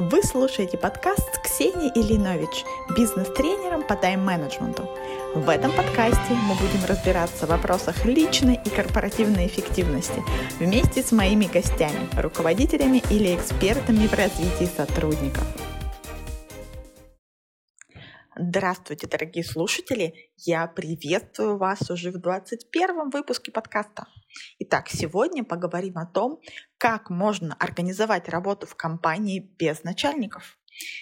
Вы 0.00 0.22
слушаете 0.22 0.78
подкаст 0.78 1.28
с 1.34 1.38
Ксенией 1.40 1.92
Ильинович, 1.94 2.64
бизнес-тренером 2.96 3.82
по 3.82 3.96
тайм-менеджменту. 3.96 4.88
В 5.34 5.46
этом 5.50 5.70
подкасте 5.72 6.30
мы 6.30 6.54
будем 6.54 6.86
разбираться 6.88 7.44
в 7.44 7.50
вопросах 7.50 8.06
личной 8.06 8.58
и 8.64 8.70
корпоративной 8.70 9.46
эффективности 9.46 10.24
вместе 10.58 11.02
с 11.02 11.12
моими 11.12 11.44
гостями, 11.44 12.08
руководителями 12.16 13.02
или 13.10 13.36
экспертами 13.36 14.06
в 14.06 14.14
развитии 14.14 14.70
сотрудников. 14.74 15.44
Здравствуйте, 18.52 19.06
дорогие 19.06 19.44
слушатели! 19.44 20.32
Я 20.36 20.66
приветствую 20.66 21.56
вас 21.56 21.88
уже 21.88 22.10
в 22.10 22.18
21 22.18 23.10
выпуске 23.10 23.52
подкаста. 23.52 24.08
Итак, 24.58 24.88
сегодня 24.88 25.44
поговорим 25.44 25.98
о 25.98 26.06
том, 26.06 26.40
как 26.76 27.10
можно 27.10 27.54
организовать 27.60 28.28
работу 28.28 28.66
в 28.66 28.74
компании 28.74 29.38
без 29.38 29.84
начальников. 29.84 30.58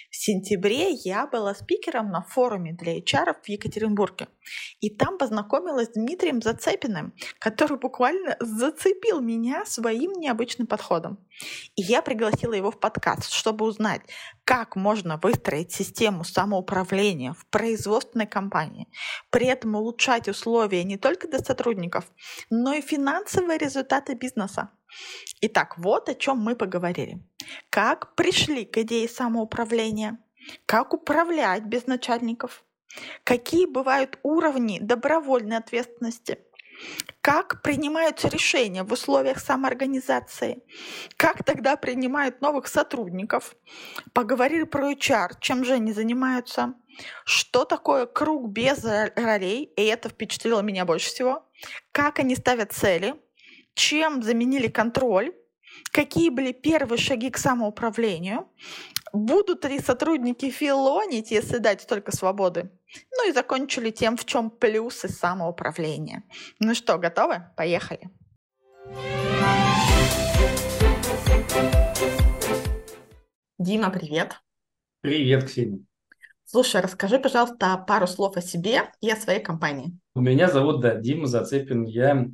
В 0.09 0.15
сентябре 0.15 0.91
я 0.91 1.27
была 1.27 1.53
спикером 1.55 2.11
на 2.11 2.21
форуме 2.21 2.73
для 2.73 2.99
HR 2.99 3.35
в 3.41 3.47
Екатеринбурге. 3.47 4.27
И 4.79 4.89
там 4.89 5.17
познакомилась 5.17 5.89
с 5.89 5.93
Дмитрием 5.93 6.41
Зацепиным, 6.41 7.13
который 7.39 7.77
буквально 7.77 8.35
зацепил 8.39 9.21
меня 9.21 9.65
своим 9.65 10.13
необычным 10.13 10.67
подходом. 10.67 11.19
И 11.75 11.81
я 11.81 12.01
пригласила 12.01 12.53
его 12.53 12.71
в 12.71 12.79
подкаст, 12.79 13.31
чтобы 13.31 13.65
узнать, 13.65 14.01
как 14.43 14.75
можно 14.75 15.19
выстроить 15.21 15.71
систему 15.71 16.23
самоуправления 16.23 17.33
в 17.33 17.45
производственной 17.47 18.27
компании, 18.27 18.87
при 19.29 19.47
этом 19.47 19.75
улучшать 19.75 20.27
условия 20.27 20.83
не 20.83 20.97
только 20.97 21.27
для 21.27 21.39
сотрудников, 21.39 22.11
но 22.49 22.73
и 22.73 22.81
финансовые 22.81 23.57
результаты 23.57 24.15
бизнеса. 24.15 24.71
Итак, 25.41 25.77
вот 25.77 26.09
о 26.09 26.15
чем 26.15 26.37
мы 26.37 26.55
поговорили. 26.55 27.19
Как 27.69 28.15
пришли 28.15 28.65
к 28.65 28.77
идее 28.77 29.07
самоуправления, 29.07 30.19
как 30.65 30.93
управлять 30.93 31.63
без 31.63 31.87
начальников, 31.87 32.63
какие 33.23 33.65
бывают 33.65 34.19
уровни 34.23 34.79
добровольной 34.79 35.57
ответственности, 35.57 36.39
как 37.21 37.61
принимаются 37.61 38.27
решения 38.29 38.83
в 38.83 38.91
условиях 38.93 39.39
самоорганизации, 39.39 40.63
как 41.17 41.43
тогда 41.43 41.75
принимают 41.75 42.41
новых 42.41 42.67
сотрудников, 42.67 43.55
поговорили 44.13 44.63
про 44.63 44.91
HR, 44.91 45.31
чем 45.39 45.65
же 45.65 45.73
они 45.73 45.91
занимаются, 45.91 46.73
что 47.25 47.65
такое 47.65 48.05
круг 48.05 48.49
без 48.49 48.83
ролей, 48.83 49.71
и 49.75 49.83
это 49.83 50.09
впечатлило 50.09 50.61
меня 50.61 50.85
больше 50.85 51.09
всего, 51.09 51.45
как 51.91 52.19
они 52.19 52.35
ставят 52.35 52.71
цели, 52.71 53.15
чем 53.79 54.21
заменили 54.21 54.67
контроль, 54.67 55.33
какие 55.93 56.29
были 56.29 56.51
первые 56.51 56.99
шаги 56.99 57.29
к 57.29 57.37
самоуправлению, 57.37 58.49
будут 59.13 59.63
ли 59.63 59.79
сотрудники 59.79 60.51
филонить, 60.51 61.31
если 61.31 61.59
дать 61.59 61.81
столько 61.81 62.11
свободы. 62.11 62.69
Ну 63.15 63.29
и 63.29 63.31
закончили 63.31 63.89
тем, 63.91 64.17
в 64.17 64.25
чем 64.25 64.49
плюсы 64.49 65.07
самоуправления. 65.07 66.23
Ну 66.59 66.75
что, 66.75 66.97
готовы? 66.97 67.41
Поехали. 67.55 68.09
Дима, 73.57 73.91
привет. 73.91 74.41
Привет, 75.01 75.45
Ксения. 75.45 75.79
Слушай, 76.43 76.81
расскажи, 76.81 77.17
пожалуйста, 77.17 77.77
пару 77.87 78.07
слов 78.07 78.35
о 78.35 78.41
себе 78.41 78.91
и 78.99 79.09
о 79.09 79.15
своей 79.15 79.39
компании. 79.39 79.97
Меня 80.15 80.49
зовут, 80.49 80.81
да, 80.81 80.95
Дима 80.95 81.27
Зацепин. 81.27 81.85
Я 81.85 82.25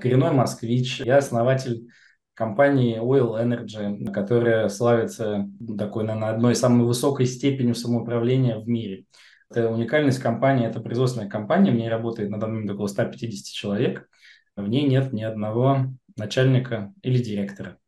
коренной 0.00 0.32
москвич. 0.32 1.00
Я 1.00 1.18
основатель 1.18 1.88
компании 2.34 2.98
Oil 3.00 3.40
Energy, 3.40 4.10
которая 4.12 4.68
славится 4.68 5.48
такой, 5.78 6.04
наверное, 6.04 6.30
одной 6.30 6.54
самой 6.54 6.86
высокой 6.86 7.26
степенью 7.26 7.74
самоуправления 7.74 8.58
в 8.58 8.68
мире. 8.68 9.04
Это 9.50 9.70
уникальность 9.70 10.20
компании, 10.20 10.66
это 10.66 10.80
производственная 10.80 11.28
компания, 11.28 11.70
в 11.70 11.76
ней 11.76 11.88
работает 11.88 12.30
на 12.30 12.40
данный 12.40 12.54
момент 12.54 12.72
около 12.72 12.88
150 12.88 13.44
человек. 13.52 14.08
В 14.56 14.68
ней 14.68 14.88
нет 14.88 15.12
ни 15.12 15.22
одного 15.22 15.86
начальника 16.16 16.92
или 17.02 17.22
директора. 17.22 17.78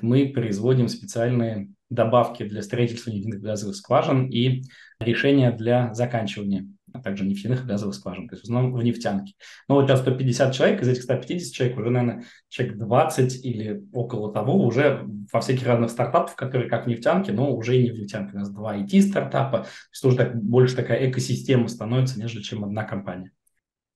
Мы 0.00 0.28
производим 0.28 0.88
специальные 0.88 1.70
добавки 1.90 2.44
для 2.44 2.62
строительства 2.62 3.10
нефтяных 3.10 3.40
газовых 3.40 3.74
скважин 3.74 4.28
и 4.28 4.62
решения 5.00 5.50
для 5.50 5.92
заканчивания 5.94 6.68
а 6.92 7.00
также 7.00 7.24
нефтяных 7.24 7.64
и 7.64 7.66
газовых 7.66 7.94
скважин, 7.94 8.28
то 8.28 8.34
есть 8.34 8.44
в 8.44 8.50
основном 8.50 8.72
в 8.72 8.82
нефтянке. 8.82 9.34
Но 9.68 9.76
вот 9.76 9.86
сейчас 9.86 10.00
150 10.00 10.54
человек, 10.54 10.82
из 10.82 10.88
этих 10.88 11.02
150 11.02 11.52
человек 11.52 11.78
уже, 11.78 11.90
наверное, 11.90 12.24
человек 12.48 12.78
20 12.78 13.44
или 13.44 13.84
около 13.92 14.32
того 14.32 14.64
уже 14.64 15.06
во 15.32 15.40
всяких 15.40 15.66
разных 15.66 15.90
стартапах, 15.90 16.36
которые 16.36 16.68
как 16.68 16.86
в 16.86 16.88
нефтянке, 16.88 17.32
но 17.32 17.54
уже 17.54 17.76
и 17.76 17.84
не 17.84 17.90
в 17.90 17.98
нефтянке. 17.98 18.36
У 18.36 18.38
нас 18.40 18.50
два 18.50 18.76
IT-стартапа, 18.76 19.58
то 19.60 19.68
есть 19.92 20.04
уже 20.04 20.16
так, 20.16 20.36
больше 20.42 20.76
такая 20.76 21.10
экосистема 21.10 21.68
становится, 21.68 22.18
нежели 22.18 22.42
чем 22.42 22.64
одна 22.64 22.84
компания. 22.84 23.32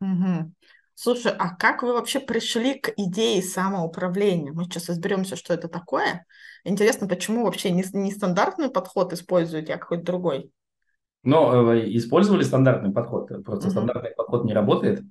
Угу. 0.01 0.53
Слушай, 0.95 1.33
а 1.39 1.55
как 1.55 1.83
вы 1.83 1.95
вообще 1.95 2.21
пришли 2.21 2.79
к 2.79 2.93
идее 2.97 3.43
самоуправления? 3.43 4.53
Мы 4.53 4.65
сейчас 4.65 4.89
разберемся, 4.89 5.37
что 5.37 5.55
это 5.55 5.69
такое. 5.69 6.27
Интересно, 6.65 7.09
почему 7.09 7.45
вообще 7.45 7.71
не, 7.71 7.85
не 7.93 8.13
стандартный 8.13 8.71
подход 8.71 9.13
используете, 9.13 9.75
а 9.75 9.79
какой-то 9.79 10.05
другой? 10.05 10.53
Но 11.25 11.73
э, 11.73 11.89
использовали 11.97 12.43
стандартный 12.43 12.93
подход, 12.93 13.29
просто 13.45 13.69
mm-hmm. 13.69 13.71
стандартный 13.71 14.11
подход 14.17 14.45
не 14.45 14.55
работает. 14.55 15.03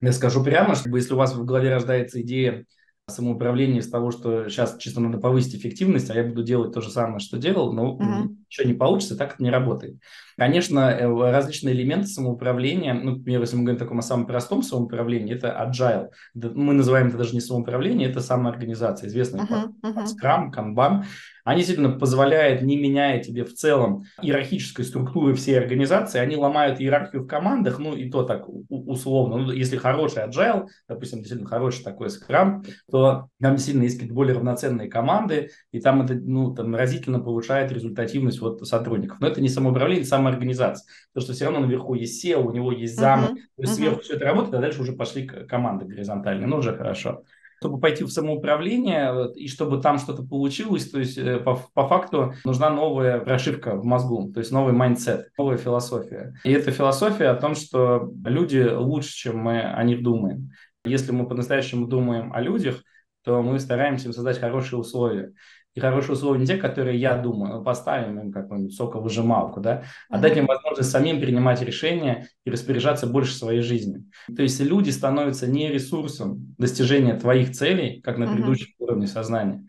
Я 0.00 0.12
скажу 0.12 0.42
прямо, 0.42 0.74
что 0.74 0.94
если 0.96 1.14
у 1.14 1.16
вас 1.16 1.34
в 1.34 1.44
голове 1.44 1.72
рождается 1.72 2.20
идея 2.22 2.64
самоуправления 3.08 3.82
с 3.82 3.88
того, 3.88 4.10
что 4.10 4.48
сейчас 4.48 4.76
чисто 4.78 5.00
надо 5.00 5.18
повысить 5.18 5.56
эффективность, 5.56 6.10
а 6.10 6.14
я 6.14 6.24
буду 6.24 6.42
делать 6.42 6.72
то 6.72 6.80
же 6.80 6.90
самое, 6.90 7.18
что 7.18 7.36
делал, 7.36 7.72
но 7.72 7.96
mm-hmm. 7.96 8.36
ничего 8.48 8.68
не 8.68 8.74
получится, 8.74 9.16
так 9.16 9.34
это 9.34 9.42
не 9.42 9.50
работает. 9.50 9.96
Конечно, 10.36 10.90
э, 10.90 11.30
различные 11.30 11.74
элементы 11.74 12.06
самоуправления, 12.06 12.94
ну, 12.94 13.16
например, 13.16 13.40
если 13.40 13.56
мы 13.56 13.62
говорим 13.62 13.76
о 13.76 13.84
таком 13.84 13.98
о 13.98 14.02
самом 14.02 14.26
простом 14.26 14.62
самоуправлении, 14.62 15.34
это 15.34 15.48
agile. 15.48 16.10
Мы 16.34 16.74
называем 16.74 17.08
это 17.08 17.18
даже 17.18 17.34
не 17.34 17.40
самоуправление, 17.40 18.08
это 18.08 18.20
самоорганизация, 18.20 19.08
известная 19.08 19.44
uh-huh, 19.44 19.72
uh-huh. 19.84 20.06
Scrum, 20.06 20.50
Kanban. 20.52 21.04
Они 21.44 21.58
действительно 21.58 21.90
позволяют, 21.90 22.62
не 22.62 22.76
меняя 22.76 23.20
тебе 23.20 23.44
в 23.44 23.54
целом 23.54 24.04
иерархической 24.20 24.84
структуры 24.84 25.34
всей 25.34 25.58
организации, 25.58 26.20
они 26.20 26.36
ломают 26.36 26.80
иерархию 26.80 27.24
в 27.24 27.26
командах, 27.26 27.78
ну 27.78 27.96
и 27.96 28.08
то 28.10 28.22
так 28.22 28.44
условно. 28.68 29.38
Ну, 29.38 29.52
если 29.52 29.76
хороший 29.76 30.24
agile, 30.24 30.66
допустим, 30.88 31.18
действительно 31.18 31.48
хороший 31.48 31.82
такой 31.82 32.08
Scrum, 32.08 32.64
то 32.90 33.28
там 33.40 33.56
действительно 33.56 33.84
есть 33.84 33.96
какие-то 33.96 34.14
более 34.14 34.36
равноценные 34.36 34.88
команды, 34.88 35.50
и 35.72 35.80
там 35.80 36.02
это 36.02 36.14
ну, 36.14 36.54
там 36.54 36.74
разительно 36.76 37.18
повышает 37.18 37.72
результативность 37.72 38.40
вот 38.40 38.66
сотрудников. 38.66 39.18
Но 39.20 39.26
это 39.26 39.40
не 39.40 39.48
самоуправление, 39.48 40.02
это 40.02 40.10
самоорганизация. 40.10 40.86
Потому 41.12 41.24
что 41.24 41.34
все 41.34 41.44
равно 41.46 41.60
наверху 41.60 41.94
есть 41.94 42.24
SEO, 42.24 42.36
у 42.36 42.52
него 42.52 42.70
есть 42.72 42.96
замы, 42.96 43.28
uh-huh, 43.28 43.34
то 43.34 43.62
есть 43.62 43.72
uh-huh. 43.72 43.76
сверху 43.76 44.00
все 44.00 44.14
это 44.14 44.24
работает, 44.26 44.54
а 44.54 44.60
дальше 44.60 44.80
уже 44.80 44.92
пошли 44.92 45.26
команды 45.26 45.86
горизонтальные, 45.86 46.46
ну 46.46 46.58
уже 46.58 46.76
хорошо 46.76 47.24
чтобы 47.62 47.78
пойти 47.78 48.02
в 48.02 48.10
самоуправление 48.10 49.32
и 49.36 49.46
чтобы 49.46 49.80
там 49.80 49.98
что-то 49.98 50.24
получилось, 50.24 50.90
то 50.90 50.98
есть 50.98 51.16
э, 51.16 51.38
по, 51.38 51.60
по 51.74 51.86
факту 51.86 52.34
нужна 52.44 52.70
новая 52.70 53.20
прошивка 53.20 53.76
в 53.76 53.84
мозгу, 53.84 54.32
то 54.32 54.40
есть 54.40 54.50
новый 54.50 54.72
mindset, 54.72 55.28
новая 55.38 55.58
философия. 55.58 56.34
И 56.42 56.50
эта 56.50 56.72
философия 56.72 57.28
о 57.28 57.36
том, 57.36 57.54
что 57.54 58.12
люди 58.24 58.58
лучше, 58.58 59.14
чем 59.14 59.38
мы 59.38 59.60
о 59.60 59.84
них 59.84 60.02
думаем. 60.02 60.50
Если 60.84 61.12
мы 61.12 61.28
по-настоящему 61.28 61.86
думаем 61.86 62.32
о 62.32 62.40
людях, 62.40 62.82
то 63.22 63.40
мы 63.42 63.60
стараемся 63.60 64.08
им 64.08 64.12
создать 64.12 64.40
хорошие 64.40 64.80
условия 64.80 65.32
и 65.74 65.80
хорошие 65.80 66.12
условия 66.12 66.40
не 66.40 66.46
те, 66.46 66.56
которые 66.56 66.98
я 66.98 67.16
думаю, 67.16 67.62
поставим 67.62 68.20
им 68.20 68.32
какую-нибудь 68.32 68.74
соковыжималку, 68.74 69.60
да, 69.60 69.84
а 70.10 70.18
дать 70.18 70.36
им 70.36 70.46
возможность 70.46 70.90
самим 70.90 71.20
принимать 71.20 71.62
решения 71.62 72.28
и 72.44 72.50
распоряжаться 72.50 73.06
больше 73.06 73.34
своей 73.34 73.62
жизнью. 73.62 74.04
То 74.34 74.42
есть 74.42 74.60
люди 74.60 74.90
становятся 74.90 75.46
не 75.46 75.70
ресурсом 75.70 76.54
достижения 76.58 77.14
твоих 77.14 77.52
целей, 77.52 78.00
как 78.02 78.18
на 78.18 78.26
предыдущем 78.26 78.68
uh-huh. 78.72 78.84
уровне 78.84 79.06
сознания, 79.06 79.66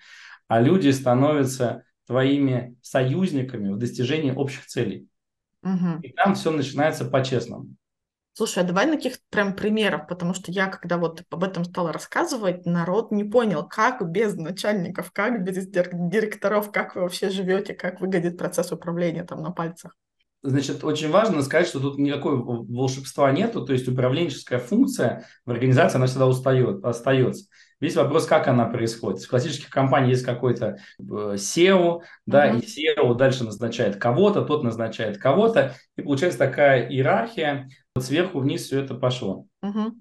а 0.47 0.59
люди 0.59 0.89
становятся 0.89 1.83
твоими 2.05 2.75
союзниками 2.81 3.69
в 3.71 3.77
достижении 3.77 4.31
общих 4.31 4.65
целей. 4.65 5.07
Uh-huh. 5.65 6.01
И 6.01 6.11
там 6.11 6.35
все 6.35 6.51
начинается 6.51 7.05
по-честному. 7.05 7.67
Слушай, 8.35 8.63
а 8.63 8.67
давай 8.67 8.87
на 8.87 8.95
каких 8.95 9.17
прям 9.29 9.55
примеров, 9.55 10.07
потому 10.07 10.33
что 10.33 10.51
я, 10.51 10.65
когда 10.65 10.97
вот 10.97 11.21
об 11.29 11.43
этом 11.43 11.65
стала 11.65 11.93
рассказывать, 11.93 12.65
народ 12.65 13.11
не 13.11 13.23
понял, 13.23 13.67
как 13.67 14.09
без 14.09 14.33
начальников, 14.35 15.11
как 15.11 15.43
без 15.43 15.67
директоров, 15.67 16.71
как 16.71 16.95
вы 16.95 17.01
вообще 17.01 17.29
живете, 17.29 17.75
как 17.75 18.01
выглядит 18.01 18.39
процесс 18.39 18.71
управления 18.71 19.23
там 19.23 19.43
на 19.43 19.51
пальцах. 19.51 19.95
Значит, 20.41 20.83
очень 20.83 21.09
важно 21.09 21.41
сказать, 21.43 21.67
что 21.67 21.79
тут 21.79 21.97
никакой 21.99 22.35
волшебства 22.35 23.31
нету, 23.31 23.65
то 23.65 23.71
есть 23.71 23.87
управленческая 23.87 24.59
функция 24.59 25.25
в 25.45 25.51
организации, 25.51 25.97
она 25.97 26.07
всегда 26.07 26.27
устает, 26.27 26.83
остается. 26.83 27.45
Весь 27.79 27.95
вопрос, 27.95 28.25
как 28.25 28.47
она 28.47 28.65
происходит. 28.65 29.21
В 29.21 29.29
классических 29.29 29.69
компаниях 29.69 30.11
есть 30.11 30.25
какой-то 30.25 30.77
э, 30.99 31.03
SEO, 31.35 32.01
да, 32.25 32.49
mm-hmm. 32.49 32.61
и 32.61 32.99
SEO 32.99 33.15
дальше 33.15 33.43
назначает 33.43 33.97
кого-то, 33.97 34.41
тот 34.41 34.63
назначает 34.63 35.17
кого-то, 35.17 35.75
и 35.95 36.01
получается 36.01 36.39
такая 36.39 36.89
иерархия, 36.89 37.69
вот 37.95 38.05
сверху 38.05 38.39
вниз 38.39 38.63
все 38.63 38.81
это 38.81 38.95
пошло. 38.95 39.45
Uh-huh. 39.63 39.91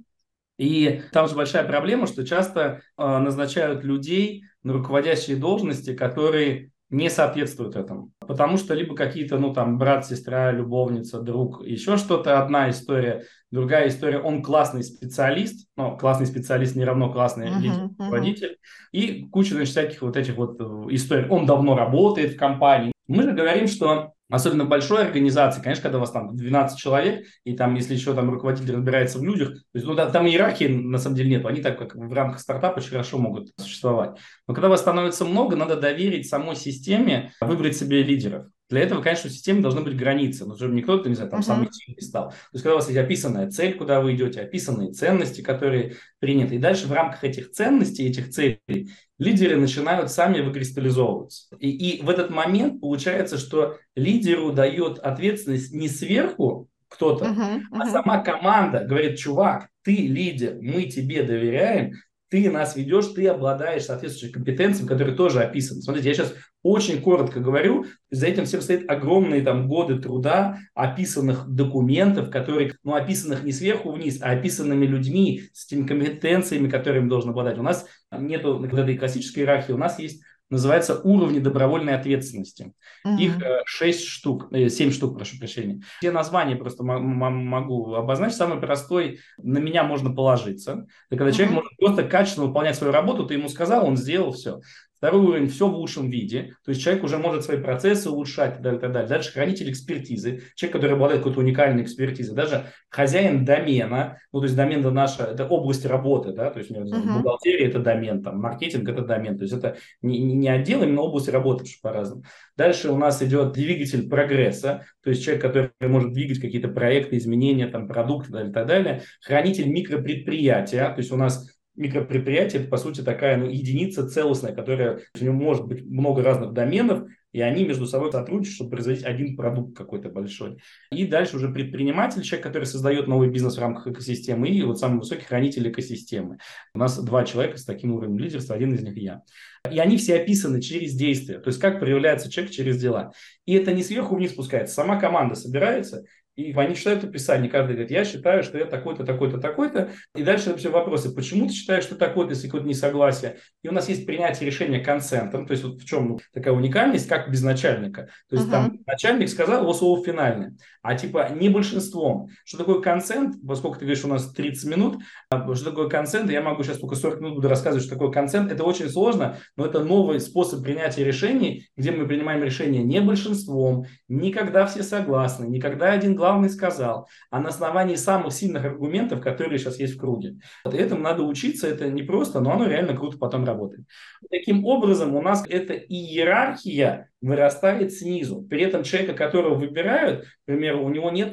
И 0.58 1.02
там 1.12 1.28
же 1.28 1.34
большая 1.34 1.64
проблема, 1.64 2.06
что 2.06 2.26
часто 2.26 2.82
э, 2.96 3.18
назначают 3.18 3.84
людей 3.84 4.44
на 4.62 4.72
руководящие 4.74 5.36
должности, 5.36 5.94
которые 5.94 6.70
не 6.88 7.08
соответствуют 7.08 7.74
этому. 7.74 8.10
Потому 8.20 8.58
что 8.58 8.74
либо 8.74 8.94
какие-то, 8.94 9.38
ну, 9.38 9.54
там, 9.54 9.78
брат, 9.78 10.06
сестра, 10.06 10.52
любовница, 10.52 11.20
друг, 11.20 11.64
еще 11.64 11.96
что-то, 11.96 12.42
одна 12.42 12.68
история. 12.68 13.24
Другая 13.50 13.88
история, 13.88 14.18
он 14.18 14.42
классный 14.42 14.82
специалист, 14.82 15.66
но 15.74 15.96
классный 15.96 16.26
специалист 16.26 16.76
не 16.76 16.84
равно 16.84 17.10
классный 17.10 17.48
uh-huh, 17.48 17.60
лидер, 17.60 17.82
руководитель. 17.98 18.52
Uh-huh. 18.52 18.88
И 18.92 19.24
куча, 19.28 19.54
значит, 19.54 19.70
всяких 19.70 20.02
вот 20.02 20.16
этих 20.16 20.36
вот 20.36 20.60
э, 20.60 20.64
историй. 20.94 21.28
Он 21.28 21.46
давно 21.46 21.76
работает 21.76 22.34
в 22.34 22.38
компании. 22.38 22.92
Мы 23.08 23.22
же 23.22 23.32
говорим, 23.32 23.66
что 23.68 24.12
Особенно 24.32 24.64
большой 24.64 25.04
организации, 25.04 25.60
конечно, 25.60 25.82
когда 25.82 25.98
у 25.98 26.00
вас 26.00 26.10
там 26.10 26.34
12 26.34 26.78
человек, 26.78 27.26
и 27.44 27.54
там, 27.54 27.74
если 27.74 27.92
еще 27.92 28.14
там 28.14 28.30
руководитель 28.30 28.72
разбирается 28.72 29.18
в 29.18 29.24
людях, 29.24 29.50
то 29.50 29.74
есть, 29.74 29.86
ну, 29.86 29.94
там 29.94 30.26
иерархии 30.26 30.68
на 30.68 30.96
самом 30.96 31.16
деле 31.16 31.28
нет, 31.28 31.44
они 31.44 31.60
так 31.60 31.78
как 31.78 31.94
в 31.94 32.12
рамках 32.14 32.40
стартапа 32.40 32.78
очень 32.78 32.92
хорошо 32.92 33.18
могут 33.18 33.50
существовать. 33.58 34.18
Но 34.48 34.54
когда 34.54 34.70
вас 34.70 34.80
становится 34.80 35.26
много, 35.26 35.54
надо 35.54 35.76
доверить 35.76 36.30
самой 36.30 36.56
системе 36.56 37.32
выбрать 37.42 37.76
себе 37.76 38.02
лидеров. 38.02 38.46
Для 38.72 38.80
этого, 38.80 39.02
конечно, 39.02 39.28
в 39.28 39.32
системе 39.34 39.60
должны 39.60 39.82
быть 39.82 39.98
границы, 39.98 40.46
но 40.46 40.56
чтобы 40.56 40.74
никто, 40.74 40.96
не 41.04 41.14
знаю, 41.14 41.30
там 41.30 41.40
uh-huh. 41.40 41.44
самый 41.44 41.68
сильный 41.70 42.00
стал. 42.00 42.30
То 42.30 42.36
есть, 42.54 42.62
когда 42.62 42.74
у 42.74 42.78
вас 42.78 42.88
есть 42.88 42.98
описанная 42.98 43.50
цель, 43.50 43.74
куда 43.74 44.00
вы 44.00 44.14
идете, 44.14 44.40
описанные 44.40 44.92
ценности, 44.92 45.42
которые 45.42 45.96
приняты, 46.20 46.54
и 46.54 46.58
дальше 46.58 46.86
в 46.86 46.92
рамках 46.92 47.22
этих 47.22 47.50
ценностей, 47.50 48.08
этих 48.08 48.30
целей, 48.30 48.90
лидеры 49.18 49.56
начинают 49.56 50.10
сами 50.10 50.40
выкристаллизовываться. 50.40 51.54
И, 51.60 51.68
и 51.68 52.02
в 52.02 52.08
этот 52.08 52.30
момент 52.30 52.80
получается, 52.80 53.36
что 53.36 53.76
лидеру 53.94 54.52
дает 54.52 54.98
ответственность 54.98 55.74
не 55.74 55.88
сверху 55.88 56.70
кто-то, 56.88 57.26
uh-huh, 57.26 57.58
uh-huh. 57.58 57.78
а 57.78 57.90
сама 57.90 58.22
команда 58.22 58.84
говорит, 58.84 59.18
чувак, 59.18 59.68
ты 59.82 59.94
лидер, 59.96 60.56
мы 60.62 60.84
тебе 60.84 61.24
доверяем, 61.24 61.92
ты 62.32 62.50
нас 62.50 62.76
ведешь, 62.76 63.08
ты 63.08 63.26
обладаешь 63.28 63.84
соответствующими 63.84 64.32
компетенциями, 64.32 64.88
которые 64.88 65.14
тоже 65.14 65.42
описаны. 65.42 65.82
Смотрите, 65.82 66.08
я 66.08 66.14
сейчас 66.14 66.32
очень 66.62 67.02
коротко 67.02 67.40
говорю, 67.40 67.84
за 68.10 68.26
этим 68.26 68.46
всем 68.46 68.62
стоит 68.62 68.88
огромные 68.88 69.42
там 69.42 69.68
годы 69.68 69.98
труда, 69.98 70.58
описанных 70.74 71.46
документов, 71.46 72.30
которые, 72.30 72.72
ну, 72.84 72.94
описанных 72.94 73.44
не 73.44 73.52
сверху 73.52 73.92
вниз, 73.92 74.22
а 74.22 74.30
описанными 74.30 74.86
людьми 74.86 75.42
с 75.52 75.66
теми 75.66 75.86
компетенциями, 75.86 76.70
которыми 76.70 77.06
должен 77.06 77.30
обладать. 77.30 77.58
У 77.58 77.62
нас 77.62 77.86
нету 78.10 78.56
вот 78.56 78.72
этой 78.72 78.96
классической 78.96 79.40
иерархии, 79.40 79.72
у 79.72 79.76
нас 79.76 79.98
есть 79.98 80.22
называется 80.52 81.00
уровни 81.02 81.38
добровольной 81.38 81.94
ответственности. 81.94 82.74
Mm-hmm. 83.06 83.18
Их 83.18 83.42
э, 83.42 83.62
6 83.64 84.06
штук, 84.06 84.48
7 84.52 84.88
э, 84.88 84.92
штук, 84.92 85.16
прошу 85.16 85.38
прощения. 85.38 85.80
Все 85.98 86.12
названия 86.12 86.56
просто 86.56 86.84
могу 86.84 87.94
обозначить. 87.94 88.36
Самый 88.36 88.60
простой, 88.60 89.20
на 89.38 89.58
меня 89.58 89.82
можно 89.82 90.14
положиться. 90.14 90.86
Это 91.08 91.18
когда 91.18 91.30
mm-hmm. 91.30 91.32
человек 91.32 91.54
может 91.54 91.76
просто 91.78 92.02
качественно 92.04 92.46
выполнять 92.46 92.76
свою 92.76 92.92
работу, 92.92 93.26
ты 93.26 93.34
ему 93.34 93.48
сказал, 93.48 93.86
он 93.86 93.96
сделал 93.96 94.32
все. 94.32 94.60
Второй 95.02 95.20
уровень– 95.22 95.48
все 95.48 95.66
в 95.66 95.74
лучшем 95.74 96.10
виде. 96.10 96.54
То 96.64 96.70
есть 96.70 96.80
человек 96.80 97.02
уже 97.02 97.18
может 97.18 97.42
свои 97.42 97.58
процессы 97.58 98.08
улучшать 98.08 98.52
и 98.52 98.54
так 98.54 98.62
далее. 98.62 98.80
Так 98.80 98.92
далее. 98.92 99.08
Дальше 99.08 99.32
хранитель 99.32 99.68
экспертизы, 99.68 100.42
человек, 100.54 100.76
который 100.76 100.92
обладает 100.92 101.22
какой-то 101.22 101.40
уникальной 101.40 101.82
экспертизой. 101.82 102.36
Даже 102.36 102.66
хозяин 102.88 103.44
домена, 103.44 104.18
ну 104.32 104.38
то 104.38 104.44
есть 104.44 104.54
домен 104.54 104.78
это 104.78 104.92
наша, 104.92 105.24
это 105.24 105.44
область 105.44 105.84
работы, 105.86 106.32
да, 106.32 106.50
то 106.50 106.60
есть 106.60 106.70
uh-huh. 106.70 107.16
бухгалтерия– 107.16 107.66
это 107.68 107.80
домен, 107.80 108.22
там, 108.22 108.38
маркетинг– 108.38 108.88
это 108.90 109.02
домен. 109.02 109.36
То 109.36 109.42
есть 109.42 109.52
это 109.52 109.76
не, 110.02 110.20
не 110.20 110.48
отдел, 110.48 110.82
а 110.82 110.84
именно 110.84 111.00
область 111.00 111.28
работы, 111.28 111.64
по-разному. 111.82 112.22
Дальше 112.56 112.88
у 112.88 112.96
нас 112.96 113.20
идет 113.22 113.54
двигатель 113.54 114.08
прогресса, 114.08 114.86
то 115.02 115.10
есть 115.10 115.24
человек, 115.24 115.42
который 115.42 115.72
может 115.80 116.12
двигать 116.12 116.38
какие-то 116.38 116.68
проекты, 116.68 117.16
изменения, 117.16 117.66
там, 117.66 117.88
продукты 117.88 118.46
и 118.46 118.52
так 118.52 118.68
далее. 118.68 119.02
Хранитель 119.20 119.68
микропредприятия, 119.68 120.84
то 120.90 120.98
есть 120.98 121.10
у 121.10 121.16
нас 121.16 121.48
микропредприятие, 121.74 122.62
это, 122.62 122.70
по 122.70 122.76
сути, 122.76 123.00
такая 123.00 123.36
ну, 123.36 123.48
единица 123.48 124.08
целостная, 124.08 124.54
которая, 124.54 125.00
у 125.18 125.24
него 125.24 125.34
может 125.34 125.66
быть 125.66 125.84
много 125.84 126.22
разных 126.22 126.52
доменов, 126.52 127.08
и 127.32 127.40
они 127.40 127.64
между 127.64 127.86
собой 127.86 128.12
сотрудничают, 128.12 128.54
чтобы 128.54 128.72
производить 128.72 129.04
один 129.04 129.36
продукт 129.36 129.76
какой-то 129.76 130.10
большой. 130.10 130.58
И 130.90 131.06
дальше 131.06 131.36
уже 131.36 131.48
предприниматель, 131.48 132.22
человек, 132.22 132.44
который 132.44 132.64
создает 132.64 133.06
новый 133.06 133.30
бизнес 133.30 133.56
в 133.56 133.60
рамках 133.60 133.86
экосистемы, 133.86 134.48
и 134.48 134.62
вот 134.62 134.78
самый 134.78 134.98
высокий 134.98 135.24
хранитель 135.24 135.68
экосистемы. 135.70 136.38
У 136.74 136.78
нас 136.78 137.02
два 137.02 137.24
человека 137.24 137.56
с 137.56 137.64
таким 137.64 137.92
уровнем 137.92 138.18
лидерства, 138.18 138.54
один 138.54 138.74
из 138.74 138.82
них 138.82 138.96
я. 138.98 139.22
И 139.70 139.78
они 139.78 139.96
все 139.96 140.16
описаны 140.16 140.60
через 140.60 140.92
действия, 140.92 141.38
то 141.38 141.48
есть 141.48 141.60
как 141.60 141.80
проявляется 141.80 142.30
человек 142.30 142.52
через 142.52 142.78
дела. 142.80 143.12
И 143.46 143.54
это 143.54 143.72
не 143.72 143.82
сверху 143.82 144.16
вниз 144.16 144.32
спускается, 144.32 144.74
сама 144.74 145.00
команда 145.00 145.34
собирается 145.34 146.04
и 146.34 146.52
они 146.52 146.74
читают 146.74 147.04
описание, 147.04 147.50
каждый 147.50 147.72
говорит, 147.72 147.90
я 147.90 148.04
считаю, 148.04 148.42
что 148.42 148.56
я 148.56 148.64
такой-то, 148.64 149.04
такой-то, 149.04 149.38
такой-то. 149.38 149.90
И 150.14 150.22
дальше 150.22 150.56
все 150.56 150.70
вопросы, 150.70 151.14
почему 151.14 151.46
ты 151.46 151.52
считаешь, 151.52 151.84
что 151.84 151.94
такой-то, 151.94 152.30
если 152.30 152.46
какое-то 152.46 152.66
несогласие. 152.66 153.36
И 153.62 153.68
у 153.68 153.72
нас 153.72 153.88
есть 153.88 154.06
принятие 154.06 154.46
решения 154.46 154.80
консентом, 154.80 155.46
то 155.46 155.52
есть 155.52 155.62
вот 155.62 155.82
в 155.82 155.84
чем 155.84 156.18
такая 156.32 156.54
уникальность, 156.54 157.06
как 157.06 157.30
без 157.30 157.42
начальника. 157.42 158.08
То 158.30 158.36
есть 158.36 158.48
uh-huh. 158.48 158.52
там 158.52 158.78
начальник 158.86 159.28
сказал, 159.28 159.62
его 159.62 159.74
слово 159.74 160.02
финальное, 160.02 160.56
а 160.80 160.94
типа 160.94 161.28
не 161.38 161.50
большинством. 161.50 162.28
Что 162.44 162.58
такое 162.58 162.80
консент, 162.80 163.36
поскольку 163.46 163.78
ты 163.78 163.84
говоришь, 163.84 164.04
у 164.04 164.08
нас 164.08 164.32
30 164.32 164.70
минут, 164.70 165.02
а, 165.28 165.54
что 165.54 165.70
такое 165.70 165.88
консент, 165.88 166.30
я 166.30 166.40
могу 166.40 166.62
сейчас 166.62 166.78
только 166.78 166.94
40 166.94 167.20
минут 167.20 167.34
буду 167.36 167.48
рассказывать, 167.48 167.84
что 167.84 167.94
такое 167.94 168.10
консент. 168.10 168.50
Это 168.50 168.64
очень 168.64 168.88
сложно, 168.88 169.36
но 169.56 169.66
это 169.66 169.84
новый 169.84 170.18
способ 170.20 170.62
принятия 170.62 171.04
решений, 171.04 171.68
где 171.76 171.90
мы 171.90 172.06
принимаем 172.06 172.42
решение 172.42 172.82
не 172.82 173.00
большинством, 173.02 173.84
никогда 174.08 174.64
все 174.64 174.82
согласны, 174.82 175.44
никогда 175.46 175.92
один 175.92 176.14
главный 176.22 176.50
сказал, 176.50 177.08
а 177.30 177.40
на 177.40 177.48
основании 177.48 177.96
самых 177.96 178.32
сильных 178.32 178.64
аргументов, 178.64 179.20
которые 179.20 179.58
сейчас 179.58 179.80
есть 179.80 179.94
в 179.94 179.98
круге. 179.98 180.36
Вот 180.64 180.72
этому 180.72 181.02
надо 181.02 181.24
учиться, 181.24 181.66
это 181.66 181.90
не 181.90 182.04
просто, 182.04 182.38
но 182.38 182.52
оно 182.52 182.68
реально 182.68 182.96
круто 182.96 183.18
потом 183.18 183.44
работает. 183.44 183.86
Таким 184.30 184.64
образом, 184.64 185.16
у 185.16 185.20
нас 185.20 185.44
эта 185.48 185.74
иерархия 185.74 187.10
вырастает 187.20 187.92
снизу. 187.92 188.40
При 188.42 188.62
этом 188.62 188.84
человека, 188.84 189.14
которого 189.14 189.56
выбирают, 189.56 190.24
к 190.24 190.26
примеру, 190.44 190.84
у 190.84 190.90
него 190.90 191.10
нет 191.10 191.32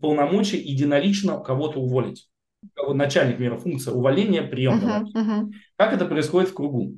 полномочий 0.00 0.58
единолично 0.58 1.40
кого-то 1.40 1.80
уволить. 1.80 2.28
Начальник, 2.76 3.32
например, 3.32 3.58
функция 3.58 3.94
увольнения, 3.94 4.42
прием. 4.42 4.78
Uh-huh, 4.78 5.04
uh-huh. 5.12 5.50
Как 5.76 5.92
это 5.92 6.04
происходит 6.04 6.50
в 6.50 6.54
кругу? 6.54 6.94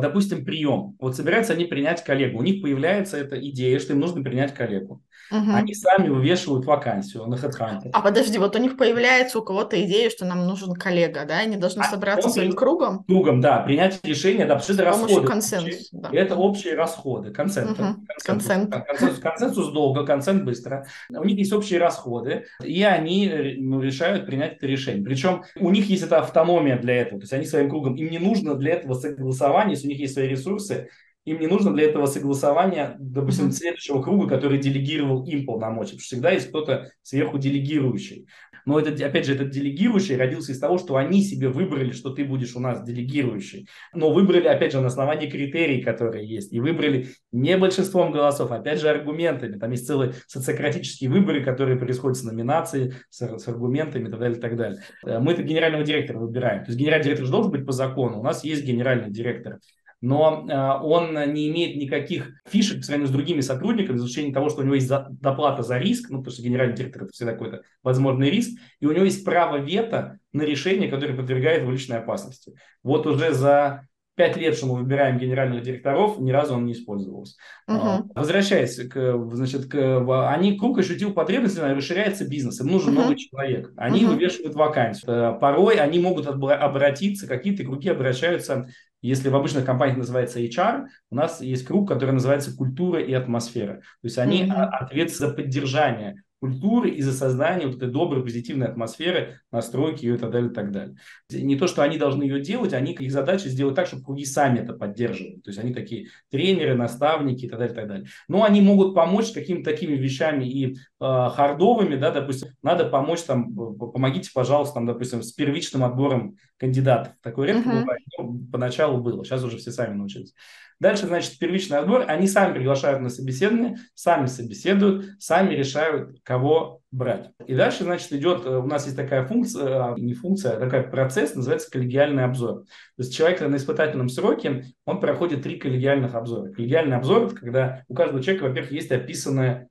Допустим, 0.00 0.44
прием. 0.44 0.96
Вот 1.00 1.16
собираются 1.16 1.52
они 1.52 1.64
принять 1.64 2.04
коллегу. 2.04 2.38
У 2.38 2.42
них 2.42 2.62
появляется 2.62 3.16
эта 3.16 3.40
идея, 3.48 3.78
что 3.78 3.92
им 3.92 4.00
нужно 4.00 4.22
принять 4.22 4.54
коллегу. 4.54 5.02
Угу. 5.30 5.52
Они 5.52 5.74
сами 5.74 6.08
вывешивают 6.08 6.66
вакансию 6.66 7.26
на 7.26 7.36
HeadHunter. 7.36 7.90
А 7.92 8.00
подожди, 8.00 8.36
вот 8.38 8.56
у 8.56 8.58
них 8.58 8.76
появляется 8.76 9.38
у 9.38 9.42
кого-то 9.42 9.80
идея, 9.84 10.10
что 10.10 10.24
нам 10.24 10.44
нужен 10.46 10.74
коллега, 10.74 11.24
да? 11.24 11.38
Они 11.38 11.56
должны 11.56 11.82
а 11.82 11.84
собраться 11.84 12.28
своим 12.28 12.52
кругом? 12.52 13.04
Кругом, 13.04 13.40
да. 13.40 13.60
Принять 13.60 14.00
решение, 14.04 14.46
да, 14.46 14.56
потому 14.56 14.62
что 14.64 14.72
это 14.72 14.84
расходы. 14.84 15.26
консенсуса. 15.26 15.88
Да. 15.92 16.10
Это 16.12 16.34
общие 16.34 16.74
расходы. 16.74 17.30
Консент. 17.30 17.78
Угу. 17.78 18.06
Консент. 18.24 18.72
Консенсус, 18.72 19.18
консенсус 19.20 19.72
долго, 19.72 20.04
консент 20.04 20.44
быстро. 20.44 20.86
У 21.10 21.24
них 21.24 21.38
есть 21.38 21.52
общие 21.52 21.78
расходы, 21.78 22.46
и 22.64 22.82
они 22.82 23.56
ну, 23.58 23.80
решают 23.80 24.26
принять 24.26 24.56
это 24.56 24.66
решение. 24.66 25.04
Причем 25.04 25.44
у 25.60 25.70
них 25.70 25.88
есть 25.88 26.02
эта 26.02 26.18
автономия 26.18 26.76
для 26.76 26.96
этого. 26.96 27.20
То 27.20 27.24
есть 27.24 27.32
они 27.32 27.44
своим 27.44 27.70
кругом, 27.70 27.94
им 27.94 28.10
не 28.10 28.18
нужно 28.18 28.56
для 28.56 28.72
этого 28.72 28.94
согласования, 28.94 29.72
если 29.72 29.86
у 29.86 29.89
них 29.90 30.00
есть 30.00 30.14
свои 30.14 30.28
ресурсы, 30.28 30.88
им 31.24 31.38
не 31.38 31.46
нужно 31.46 31.72
для 31.72 31.84
этого 31.84 32.06
согласования, 32.06 32.96
допустим, 32.98 33.52
следующего 33.52 34.02
круга, 34.02 34.28
который 34.28 34.58
делегировал 34.58 35.24
им 35.26 35.44
полномочия. 35.44 35.92
Потому 35.92 36.00
что 36.00 36.06
всегда 36.06 36.30
есть 36.30 36.48
кто-то 36.48 36.90
сверху 37.02 37.38
делегирующий. 37.38 38.26
Но 38.66 38.78
это, 38.78 38.90
опять 39.04 39.26
же, 39.26 39.34
этот 39.34 39.50
делегирующий 39.50 40.16
родился 40.16 40.52
из 40.52 40.58
того, 40.58 40.78
что 40.78 40.96
они 40.96 41.22
себе 41.22 41.48
выбрали, 41.48 41.92
что 41.92 42.10
ты 42.10 42.24
будешь 42.24 42.54
у 42.56 42.60
нас 42.60 42.82
делегирующий. 42.82 43.68
Но 43.94 44.12
выбрали, 44.12 44.46
опять 44.46 44.72
же, 44.72 44.80
на 44.80 44.88
основании 44.88 45.28
критерий, 45.28 45.82
которые 45.82 46.26
есть. 46.28 46.52
И 46.52 46.60
выбрали 46.60 47.08
не 47.32 47.56
большинством 47.56 48.12
голосов, 48.12 48.50
опять 48.50 48.80
же, 48.80 48.88
аргументами. 48.88 49.58
Там 49.58 49.70
есть 49.70 49.86
целые 49.86 50.14
социократические 50.26 51.10
выборы, 51.10 51.44
которые 51.44 51.78
происходят 51.78 52.18
с 52.18 52.22
номинацией, 52.22 52.92
с, 53.10 53.20
с 53.20 53.48
аргументами 53.48 54.08
и 54.08 54.10
так 54.10 54.20
далее, 54.20 54.38
и 54.38 54.40
так 54.40 54.56
далее. 54.56 54.80
Э, 55.04 55.18
мы 55.18 55.32
это 55.32 55.42
генерального 55.42 55.84
директора 55.84 56.18
выбираем. 56.18 56.64
То 56.64 56.70
есть 56.70 56.78
генеральный 56.78 57.04
директор 57.04 57.26
же 57.26 57.32
должен 57.32 57.50
быть 57.50 57.66
по 57.66 57.72
закону. 57.72 58.20
У 58.20 58.22
нас 58.22 58.44
есть 58.44 58.64
генеральный 58.64 59.10
директор 59.10 59.58
но 60.00 60.46
э, 60.48 60.84
он 60.84 61.12
не 61.32 61.48
имеет 61.48 61.76
никаких 61.76 62.30
фишек 62.48 62.78
по 62.78 62.82
сравнению 62.84 63.08
с 63.08 63.12
другими 63.12 63.40
сотрудниками, 63.40 63.98
за 63.98 64.06
исключением 64.06 64.34
того, 64.34 64.48
что 64.48 64.62
у 64.62 64.64
него 64.64 64.74
есть 64.74 64.88
доплата 64.88 65.62
за 65.62 65.78
риск, 65.78 66.10
ну, 66.10 66.18
потому 66.18 66.32
что 66.32 66.42
генеральный 66.42 66.76
директор– 66.76 67.02
это 67.04 67.12
всегда 67.12 67.32
какой-то 67.32 67.62
возможный 67.82 68.30
риск, 68.30 68.58
и 68.80 68.86
у 68.86 68.92
него 68.92 69.04
есть 69.04 69.24
право 69.24 69.56
вето 69.56 70.18
на 70.32 70.42
решение, 70.42 70.90
которое 70.90 71.14
подвергает 71.14 71.62
его 71.62 71.72
личной 71.72 71.98
опасности. 71.98 72.54
Вот 72.82 73.06
уже 73.06 73.32
за 73.32 73.86
пять 74.20 74.36
лет, 74.36 74.54
что 74.54 74.66
мы 74.66 74.76
выбираем 74.76 75.16
генеральных 75.16 75.62
директоров, 75.62 76.20
ни 76.20 76.30
разу 76.30 76.52
он 76.52 76.66
не 76.66 76.72
использовался. 76.72 77.36
Uh-huh. 77.66 78.02
Возвращаясь 78.14 78.76
к, 78.76 79.18
значит, 79.32 79.64
к, 79.64 80.30
они 80.30 80.58
круг 80.58 80.78
ощутил 80.78 81.14
потребность, 81.14 81.58
расширяется 81.58 82.28
бизнес, 82.28 82.60
им 82.60 82.66
нужен 82.66 82.92
uh-huh. 82.92 83.02
новый 83.02 83.16
человек. 83.16 83.72
Они 83.78 84.02
uh-huh. 84.02 84.08
вывешивают 84.08 84.54
вакансию. 84.54 85.38
Порой 85.38 85.76
они 85.76 86.00
могут 86.00 86.26
обратиться, 86.26 87.26
какие-то 87.26 87.64
круги 87.64 87.88
обращаются 87.88 88.66
если 89.02 89.30
в 89.30 89.36
обычных 89.36 89.64
компаниях 89.64 89.96
называется 89.96 90.40
HR, 90.40 90.84
у 91.08 91.14
нас 91.14 91.40
есть 91.40 91.64
круг, 91.64 91.88
который 91.88 92.10
называется 92.10 92.54
культура 92.54 93.00
и 93.00 93.14
атмосфера. 93.14 93.76
То 93.76 94.04
есть 94.04 94.18
они 94.18 94.42
mm-hmm. 94.42 94.52
ответственны 94.52 95.30
за 95.30 95.34
поддержание 95.34 96.22
культуры 96.40 96.90
и 96.90 97.02
за 97.02 97.12
создание 97.12 97.66
вот 97.66 97.76
этой 97.76 97.88
доброй, 97.88 98.22
позитивной 98.22 98.66
атмосферы, 98.66 99.40
настройки 99.52 100.04
ее 100.06 100.14
и 100.14 100.18
так 100.18 100.30
далее, 100.30 100.50
и 100.50 100.54
так 100.54 100.72
далее. 100.72 100.96
Не 101.30 101.56
то, 101.56 101.66
что 101.66 101.82
они 101.82 101.98
должны 101.98 102.22
ее 102.22 102.40
делать, 102.40 102.72
они, 102.72 102.92
их 102.92 103.12
задача 103.12 103.48
сделать 103.48 103.74
так, 103.74 103.86
чтобы 103.86 104.02
круги 104.02 104.24
сами 104.24 104.60
это 104.60 104.72
поддерживали. 104.72 105.40
То 105.40 105.50
есть 105.50 105.58
они 105.58 105.74
такие 105.74 106.08
тренеры, 106.30 106.74
наставники 106.74 107.44
и 107.44 107.48
так 107.48 107.58
далее, 107.58 107.72
и 107.72 107.76
так 107.76 107.88
далее. 107.88 108.06
Но 108.26 108.42
они 108.42 108.62
могут 108.62 108.94
помочь 108.94 109.32
какими-то 109.32 109.70
такими 109.70 109.94
вещами 109.96 110.44
и 110.44 110.74
э, 110.74 110.76
хардовыми, 110.98 111.96
да, 111.96 112.10
допустим, 112.10 112.48
надо 112.62 112.86
помочь 112.86 113.22
там, 113.22 113.54
помогите, 113.54 114.30
пожалуйста, 114.32 114.74
там, 114.74 114.86
допустим, 114.86 115.22
с 115.22 115.32
первичным 115.32 115.84
отбором 115.84 116.36
кандидатов. 116.56 117.14
Такое 117.22 117.48
редко 117.48 117.68
uh-huh. 117.68 117.80
бывает, 117.80 118.02
но 118.18 118.34
поначалу 118.50 119.02
было, 119.02 119.24
сейчас 119.24 119.44
уже 119.44 119.58
все 119.58 119.72
сами 119.72 119.94
научились. 119.94 120.34
Дальше, 120.80 121.06
значит, 121.06 121.38
первичный 121.38 121.76
отбор, 121.76 122.04
они 122.08 122.26
сами 122.26 122.54
приглашают 122.54 123.02
на 123.02 123.10
собеседование, 123.10 123.76
сами 123.94 124.24
собеседуют, 124.24 125.10
сами 125.18 125.54
решают, 125.54 126.18
кого 126.22 126.80
брать. 126.90 127.30
И 127.46 127.54
дальше, 127.54 127.84
значит, 127.84 128.10
идет, 128.12 128.46
э, 128.46 128.56
у 128.56 128.66
нас 128.66 128.86
есть 128.86 128.96
такая 128.96 129.26
функция, 129.26 129.94
э, 129.94 130.00
не 130.00 130.14
функция, 130.14 130.56
а 130.56 130.58
такой 130.58 130.84
процесс, 130.84 131.34
называется 131.34 131.70
коллегиальный 131.70 132.24
обзор. 132.24 132.62
То 132.62 132.66
есть 132.96 133.14
человек 133.14 133.42
на 133.42 133.56
испытательном 133.56 134.08
сроке, 134.08 134.64
он 134.86 135.00
проходит 135.00 135.42
три 135.42 135.58
коллегиальных 135.58 136.14
обзора. 136.14 136.50
Коллегиальный 136.50 136.96
обзор– 136.96 137.24
это 137.26 137.36
когда 137.36 137.84
у 137.88 137.94
каждого 137.94 138.22
человека, 138.22 138.44
во-первых, 138.44 138.72
есть 138.72 138.90
описанная 138.90 139.68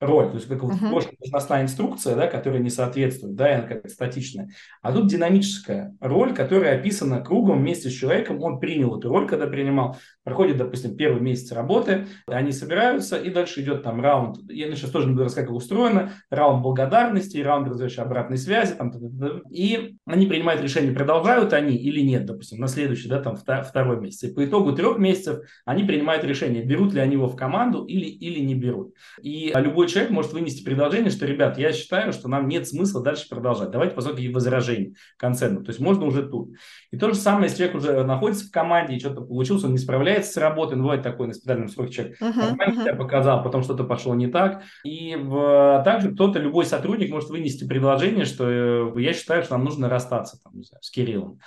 роль. 0.00 0.28
То 0.28 0.36
есть 0.36 0.48
как 0.48 0.62
uh-huh. 0.62 0.90
вот 0.90 1.08
должностная 1.20 1.62
инструкция, 1.62 2.14
да, 2.14 2.26
которая 2.26 2.60
не 2.60 2.70
соответствует, 2.70 3.34
да, 3.34 3.56
она 3.56 3.62
как 3.64 3.88
статичная. 3.88 4.48
А 4.82 4.92
тут 4.92 5.08
динамическая 5.08 5.96
роль, 6.00 6.34
которая 6.34 6.78
описана 6.78 7.20
кругом 7.20 7.60
вместе 7.60 7.90
с 7.90 7.92
человеком. 7.92 8.42
Он 8.42 8.60
принял 8.60 8.96
эту 8.98 9.08
роль, 9.08 9.26
когда 9.26 9.46
принимал. 9.46 9.96
Проходит, 10.22 10.58
допустим, 10.58 10.96
первый 10.96 11.20
месяц 11.20 11.52
работы, 11.52 12.06
они 12.26 12.52
собираются, 12.52 13.16
и 13.16 13.30
дальше 13.30 13.62
идет 13.62 13.82
там 13.82 14.00
раунд. 14.00 14.38
Я 14.48 14.74
сейчас 14.74 14.90
тоже 14.90 15.06
не 15.06 15.12
буду 15.12 15.24
рассказывать, 15.24 15.48
как 15.48 15.56
устроено. 15.56 16.12
Раунд 16.30 16.62
благодарности, 16.62 17.38
раунд 17.38 17.68
разрешающей 17.68 18.02
обратной 18.02 18.38
связи. 18.38 18.74
Там, 18.74 18.92
и 19.50 19.96
они 20.06 20.26
принимают 20.26 20.62
решение, 20.62 20.92
продолжают 20.92 21.52
они 21.52 21.76
или 21.76 22.00
нет, 22.00 22.26
допустим, 22.26 22.60
на 22.60 22.68
следующий, 22.68 23.08
да, 23.08 23.20
там 23.20 23.36
второй 23.36 24.00
месяц. 24.00 24.24
И 24.24 24.34
по 24.34 24.44
итогу 24.44 24.72
трех 24.72 24.98
месяцев 24.98 25.40
они 25.64 25.84
принимают 25.84 26.24
решение, 26.24 26.62
берут 26.62 26.92
ли 26.92 27.00
они 27.00 27.14
его 27.14 27.26
в 27.26 27.36
команду 27.36 27.84
или, 27.84 28.06
или 28.06 28.40
не 28.40 28.54
берут. 28.54 28.94
И 29.22 29.52
любой 29.56 29.87
человек 29.88 30.10
может 30.10 30.32
вынести 30.32 30.62
предложение, 30.62 31.10
что, 31.10 31.26
ребят, 31.26 31.58
я 31.58 31.72
считаю, 31.72 32.12
что 32.12 32.28
нам 32.28 32.48
нет 32.48 32.68
смысла 32.68 33.02
дальше 33.02 33.28
продолжать. 33.28 33.70
Давайте 33.70 33.94
посмотрим 33.94 34.32
возражений 34.32 34.96
концерну. 35.16 35.64
То 35.64 35.70
есть 35.70 35.80
можно 35.80 36.04
уже 36.06 36.28
тут. 36.28 36.50
И 36.90 36.96
то 36.96 37.08
же 37.08 37.14
самое, 37.16 37.44
если 37.44 37.58
человек 37.58 37.76
уже 37.76 38.04
находится 38.04 38.46
в 38.46 38.50
команде 38.50 38.94
и 38.94 39.00
что-то 39.00 39.22
получился, 39.22 39.66
он 39.66 39.72
не 39.72 39.78
справляется 39.78 40.32
с 40.32 40.36
работой, 40.36 40.76
ну, 40.76 40.84
бывает 40.84 41.02
такой 41.02 41.26
на 41.26 41.32
испытательном 41.32 41.68
сроке 41.68 41.92
человек 41.92 42.22
uh-huh, 42.22 42.56
uh-huh. 42.56 42.82
себя 42.82 42.94
показал, 42.94 43.42
потом 43.42 43.62
что-то 43.62 43.84
пошло 43.84 44.14
не 44.14 44.26
так. 44.26 44.62
И 44.84 45.16
в, 45.16 45.82
также 45.84 46.12
кто-то, 46.12 46.38
любой 46.38 46.64
сотрудник 46.64 47.10
может 47.10 47.30
вынести 47.30 47.66
предложение, 47.66 48.24
что 48.24 48.48
э, 48.48 49.00
я 49.00 49.12
считаю, 49.12 49.42
что 49.42 49.54
нам 49.54 49.64
нужно 49.64 49.88
расстаться 49.88 50.38
там, 50.42 50.56
не 50.56 50.64
знаю, 50.64 50.82
с 50.82 50.90
Кириллом. 50.90 51.40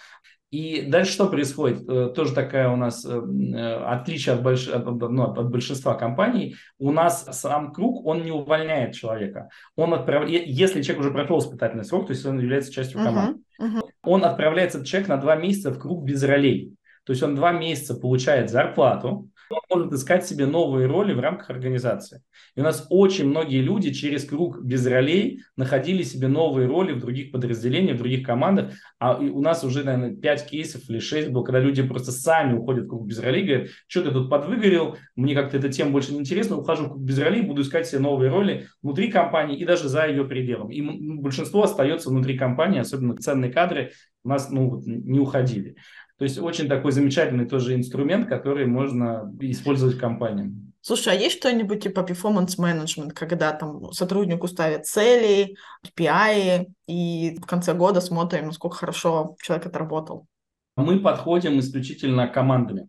И 0.51 0.81
дальше 0.81 1.13
что 1.13 1.27
происходит? 1.27 1.89
Э, 1.89 2.11
тоже 2.13 2.33
такая 2.33 2.69
у 2.69 2.75
нас 2.75 3.05
э, 3.05 3.09
э, 3.09 3.83
отличие 3.85 4.35
от, 4.35 4.43
больш... 4.43 4.67
ну, 4.67 5.23
от 5.23 5.49
большинства 5.49 5.93
компаний. 5.93 6.57
У 6.77 6.91
нас 6.91 7.25
сам 7.31 7.71
круг, 7.71 8.05
он 8.05 8.23
не 8.23 8.31
увольняет 8.31 8.93
человека. 8.93 9.49
Он 9.77 9.93
отправляет, 9.93 10.45
если 10.45 10.81
человек 10.81 10.99
уже 10.99 11.11
прошел 11.11 11.39
испытательный 11.39 11.85
срок, 11.85 12.07
то 12.07 12.13
есть 12.13 12.25
он 12.25 12.37
является 12.37 12.73
частью 12.73 13.01
команды, 13.01 13.39
uh-huh, 13.61 13.77
uh-huh. 13.77 13.89
он 14.03 14.25
отправляется 14.25 14.85
человек 14.85 15.07
на 15.07 15.17
два 15.17 15.37
месяца 15.37 15.71
в 15.71 15.79
круг 15.79 16.03
без 16.03 16.21
ролей. 16.21 16.73
То 17.03 17.13
есть 17.13 17.23
он 17.23 17.35
два 17.35 17.51
месяца 17.51 17.95
получает 17.95 18.49
зарплату, 18.49 19.29
он 19.51 19.59
может 19.69 19.93
искать 19.93 20.25
себе 20.25 20.45
новые 20.45 20.87
роли 20.87 21.13
в 21.13 21.19
рамках 21.19 21.49
организации. 21.49 22.21
И 22.55 22.61
у 22.61 22.63
нас 22.63 22.87
очень 22.89 23.27
многие 23.27 23.61
люди 23.61 23.91
через 23.91 24.25
круг 24.25 24.61
без 24.61 24.85
ролей 24.85 25.41
находили 25.55 26.03
себе 26.03 26.27
новые 26.27 26.67
роли 26.67 26.93
в 26.93 26.99
других 26.99 27.31
подразделениях, 27.31 27.95
в 27.95 27.99
других 27.99 28.25
командах. 28.25 28.73
А 28.99 29.17
у 29.17 29.41
нас 29.41 29.63
уже, 29.63 29.83
наверное, 29.83 30.15
5 30.15 30.49
кейсов 30.49 30.89
или 30.89 30.99
6 30.99 31.29
было, 31.29 31.43
когда 31.43 31.59
люди 31.59 31.83
просто 31.83 32.11
сами 32.11 32.57
уходят 32.57 32.85
в 32.85 32.89
круг 32.89 33.05
без 33.05 33.19
ролей, 33.19 33.43
говорят, 33.43 33.69
что 33.87 34.03
ты 34.03 34.11
тут 34.11 34.29
подвыгорел, 34.29 34.97
мне 35.15 35.35
как-то 35.35 35.57
эта 35.57 35.69
тема 35.69 35.91
больше 35.91 36.13
не 36.13 36.19
интересна, 36.19 36.57
ухожу 36.57 36.85
в 36.85 36.89
круг 36.89 37.01
без 37.01 37.19
ролей, 37.19 37.41
буду 37.41 37.61
искать 37.61 37.87
себе 37.87 37.99
новые 37.99 38.31
роли 38.31 38.67
внутри 38.81 39.11
компании 39.11 39.57
и 39.57 39.65
даже 39.65 39.89
за 39.89 40.05
ее 40.07 40.25
пределом. 40.25 40.71
И 40.71 40.81
большинство 40.81 41.63
остается 41.63 42.09
внутри 42.09 42.37
компании, 42.37 42.79
особенно 42.79 43.17
ценные 43.17 43.51
кадры, 43.51 43.91
у 44.23 44.29
нас 44.29 44.49
ну, 44.51 44.81
не 44.85 45.19
уходили. 45.19 45.75
То 46.21 46.25
есть 46.25 46.37
очень 46.37 46.67
такой 46.67 46.91
замечательный 46.91 47.47
тоже 47.47 47.73
инструмент, 47.73 48.29
который 48.29 48.67
можно 48.67 49.33
использовать 49.39 49.97
компаниям. 49.97 50.71
Слушай, 50.79 51.13
а 51.13 51.17
есть 51.17 51.39
что-нибудь 51.39 51.81
типа 51.81 52.01
performance 52.01 52.59
management, 52.59 53.13
когда 53.15 53.51
там 53.53 53.91
сотруднику 53.91 54.47
ставят 54.47 54.85
цели, 54.85 55.55
KPI, 55.83 56.67
и 56.85 57.39
в 57.41 57.47
конце 57.47 57.73
года 57.73 58.01
смотрим, 58.01 58.45
насколько 58.45 58.77
хорошо 58.77 59.35
человек 59.41 59.65
отработал? 59.65 60.27
Мы 60.75 60.99
подходим 60.99 61.57
исключительно 61.57 62.27
командами. 62.27 62.87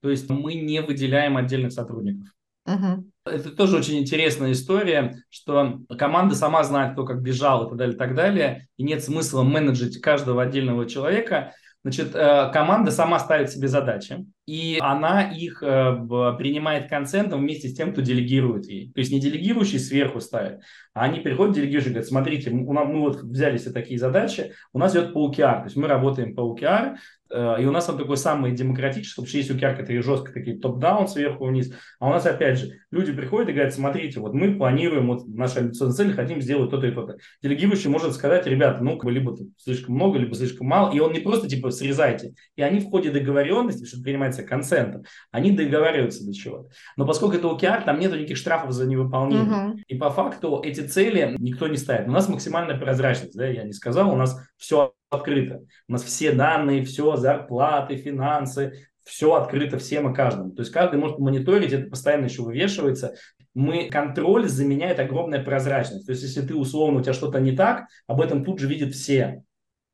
То 0.00 0.08
есть 0.08 0.30
мы 0.30 0.54
не 0.54 0.80
выделяем 0.80 1.36
отдельных 1.36 1.72
сотрудников. 1.72 2.28
Угу. 2.64 3.10
Это 3.26 3.50
тоже 3.50 3.76
очень 3.76 3.98
интересная 3.98 4.52
история, 4.52 5.22
что 5.28 5.80
команда 5.98 6.34
сама 6.34 6.64
знает, 6.64 6.94
кто 6.94 7.04
как 7.04 7.20
бежал 7.20 7.66
и 7.66 7.68
так 7.68 7.76
далее, 7.76 7.94
и 7.94 7.98
так 7.98 8.14
далее, 8.14 8.68
и 8.78 8.84
нет 8.84 9.04
смысла 9.04 9.42
менеджить 9.42 10.00
каждого 10.00 10.42
отдельного 10.42 10.88
человека. 10.88 11.52
Значит, 11.82 12.14
э, 12.14 12.50
команда 12.52 12.90
сама 12.90 13.18
ставит 13.18 13.50
себе 13.50 13.66
задачи, 13.66 14.26
и 14.46 14.76
она 14.80 15.22
их 15.22 15.62
э, 15.62 15.96
принимает 16.36 16.90
консентом 16.90 17.40
вместе 17.40 17.68
с 17.68 17.74
тем, 17.74 17.92
кто 17.92 18.02
делегирует 18.02 18.66
ей. 18.66 18.92
То 18.92 19.00
есть 19.00 19.10
не 19.10 19.18
делегирующий 19.18 19.78
сверху 19.78 20.20
ставит, 20.20 20.60
а 20.92 21.04
они 21.04 21.20
приходят, 21.20 21.54
делегирующие, 21.54 21.92
говорят, 21.92 22.08
смотрите, 22.08 22.50
мы, 22.50 22.84
мы 22.84 23.00
вот 23.00 23.22
взяли 23.22 23.56
себе 23.56 23.72
такие 23.72 23.98
задачи, 23.98 24.52
у 24.74 24.78
нас 24.78 24.92
идет 24.92 25.14
по 25.14 25.30
OKR, 25.30 25.60
то 25.60 25.64
есть 25.64 25.76
мы 25.76 25.88
работаем 25.88 26.34
по 26.34 26.42
OKR, 26.42 26.96
и 27.32 27.64
у 27.64 27.70
нас 27.70 27.88
он 27.88 27.96
такой 27.96 28.16
самый 28.16 28.52
демократический, 28.52 29.14
потому 29.14 29.28
что 29.28 29.38
есть 29.38 29.50
OKR, 29.50 29.76
которые 29.76 30.02
жестко 30.02 30.32
такие 30.32 30.58
топ-даун, 30.58 31.06
сверху 31.06 31.46
вниз. 31.46 31.72
А 31.98 32.08
у 32.08 32.10
нас, 32.10 32.26
опять 32.26 32.58
же, 32.58 32.72
люди 32.90 33.12
приходят 33.12 33.48
и 33.48 33.52
говорят, 33.52 33.72
смотрите, 33.72 34.20
вот 34.20 34.34
мы 34.34 34.56
планируем, 34.56 35.06
вот 35.06 35.26
наши 35.28 35.60
амбициозные 35.60 35.96
цели, 35.96 36.12
хотим 36.12 36.40
сделать 36.40 36.70
то-то 36.70 36.86
и 36.86 36.90
то-то. 36.90 37.16
Делегирующий 37.42 37.88
может 37.88 38.14
сказать, 38.14 38.46
ребята, 38.46 38.82
ну, 38.82 39.00
либо 39.08 39.36
слишком 39.56 39.94
много, 39.94 40.18
либо 40.18 40.34
слишком 40.34 40.66
мало. 40.66 40.92
И 40.92 40.98
он 40.98 41.12
не 41.12 41.20
просто 41.20 41.48
типа 41.48 41.70
срезайте. 41.70 42.34
И 42.56 42.62
они 42.62 42.80
в 42.80 42.90
ходе 42.90 43.10
договоренности, 43.10 43.84
что 43.84 44.02
принимается 44.02 44.42
консентом, 44.42 45.04
они 45.30 45.52
договариваются 45.52 46.26
до 46.26 46.32
чего-то. 46.32 46.70
Но 46.96 47.06
поскольку 47.06 47.36
это 47.36 47.48
OKR, 47.48 47.84
там 47.84 48.00
нет 48.00 48.12
никаких 48.12 48.36
штрафов 48.36 48.72
за 48.72 48.86
невыполнение. 48.86 49.74
Uh-huh. 49.74 49.76
И 49.86 49.96
по 49.96 50.10
факту 50.10 50.60
эти 50.64 50.80
цели 50.80 51.36
никто 51.38 51.68
не 51.68 51.76
ставит. 51.76 52.08
У 52.08 52.12
нас 52.12 52.28
максимальная 52.28 52.76
прозрачность, 52.76 53.36
да, 53.36 53.46
я 53.46 53.62
не 53.62 53.72
сказал, 53.72 54.12
у 54.12 54.16
нас 54.16 54.36
все 54.56 54.92
открыто. 55.10 55.64
У 55.88 55.92
нас 55.92 56.02
все 56.02 56.32
данные, 56.32 56.84
все, 56.84 57.16
зарплаты, 57.16 57.96
финансы, 57.96 58.86
все 59.04 59.34
открыто 59.34 59.78
всем 59.78 60.10
и 60.10 60.14
каждому. 60.14 60.52
То 60.52 60.62
есть 60.62 60.72
каждый 60.72 60.98
может 60.98 61.18
мониторить, 61.18 61.72
это 61.72 61.90
постоянно 61.90 62.26
еще 62.26 62.42
вывешивается. 62.42 63.14
Мы, 63.52 63.88
контроль 63.90 64.48
заменяет 64.48 65.00
огромная 65.00 65.42
прозрачность. 65.42 66.06
То 66.06 66.12
есть 66.12 66.22
если 66.22 66.42
ты 66.42 66.54
условно, 66.54 67.00
у 67.00 67.02
тебя 67.02 67.12
что-то 67.12 67.40
не 67.40 67.52
так, 67.52 67.86
об 68.06 68.20
этом 68.20 68.44
тут 68.44 68.60
же 68.60 68.68
видят 68.68 68.94
все. 68.94 69.42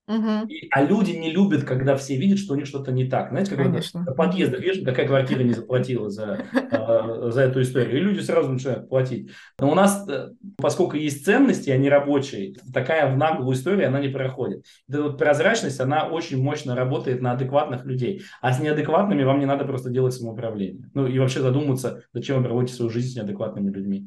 Угу. 0.08 0.46
И, 0.48 0.68
а 0.70 0.82
люди 0.82 1.10
не 1.10 1.32
любят, 1.32 1.64
когда 1.64 1.96
все 1.96 2.16
видят, 2.16 2.38
что 2.38 2.54
у 2.54 2.56
них 2.56 2.66
что-то 2.66 2.92
не 2.92 3.06
так. 3.08 3.30
Знаете, 3.30 3.50
когда 3.50 3.64
Конечно. 3.64 4.02
на 4.02 4.12
подъездах 4.12 4.60
видишь, 4.60 4.84
какая 4.84 5.08
квартира 5.08 5.42
не 5.42 5.52
заплатила 5.52 6.10
за, 6.10 6.44
э, 6.52 7.30
за 7.30 7.40
эту 7.42 7.62
историю, 7.62 7.96
и 7.96 8.00
люди 8.00 8.20
сразу 8.20 8.52
начинают 8.52 8.88
платить. 8.88 9.30
Но 9.58 9.70
у 9.70 9.74
нас, 9.74 10.08
э, 10.08 10.30
поскольку 10.58 10.96
есть 10.96 11.24
ценности, 11.24 11.70
они 11.70 11.88
рабочие, 11.88 12.54
такая 12.72 13.12
в 13.12 13.16
наглую 13.16 13.56
историю, 13.56 13.88
она 13.88 13.98
не 13.98 14.08
проходит. 14.08 14.64
Эта 14.88 15.02
вот 15.02 15.18
прозрачность, 15.18 15.80
она 15.80 16.06
очень 16.06 16.40
мощно 16.40 16.76
работает 16.76 17.20
на 17.20 17.32
адекватных 17.32 17.84
людей. 17.84 18.22
А 18.40 18.52
с 18.52 18.60
неадекватными 18.60 19.24
вам 19.24 19.40
не 19.40 19.46
надо 19.46 19.64
просто 19.64 19.90
делать 19.90 20.14
самоуправление. 20.14 20.88
Ну 20.94 21.08
и 21.08 21.18
вообще 21.18 21.40
задуматься, 21.40 22.02
зачем 22.12 22.38
вы 22.38 22.44
проводите 22.44 22.74
свою 22.74 22.90
жизнь 22.90 23.12
с 23.12 23.16
неадекватными 23.16 23.72
людьми. 23.72 24.06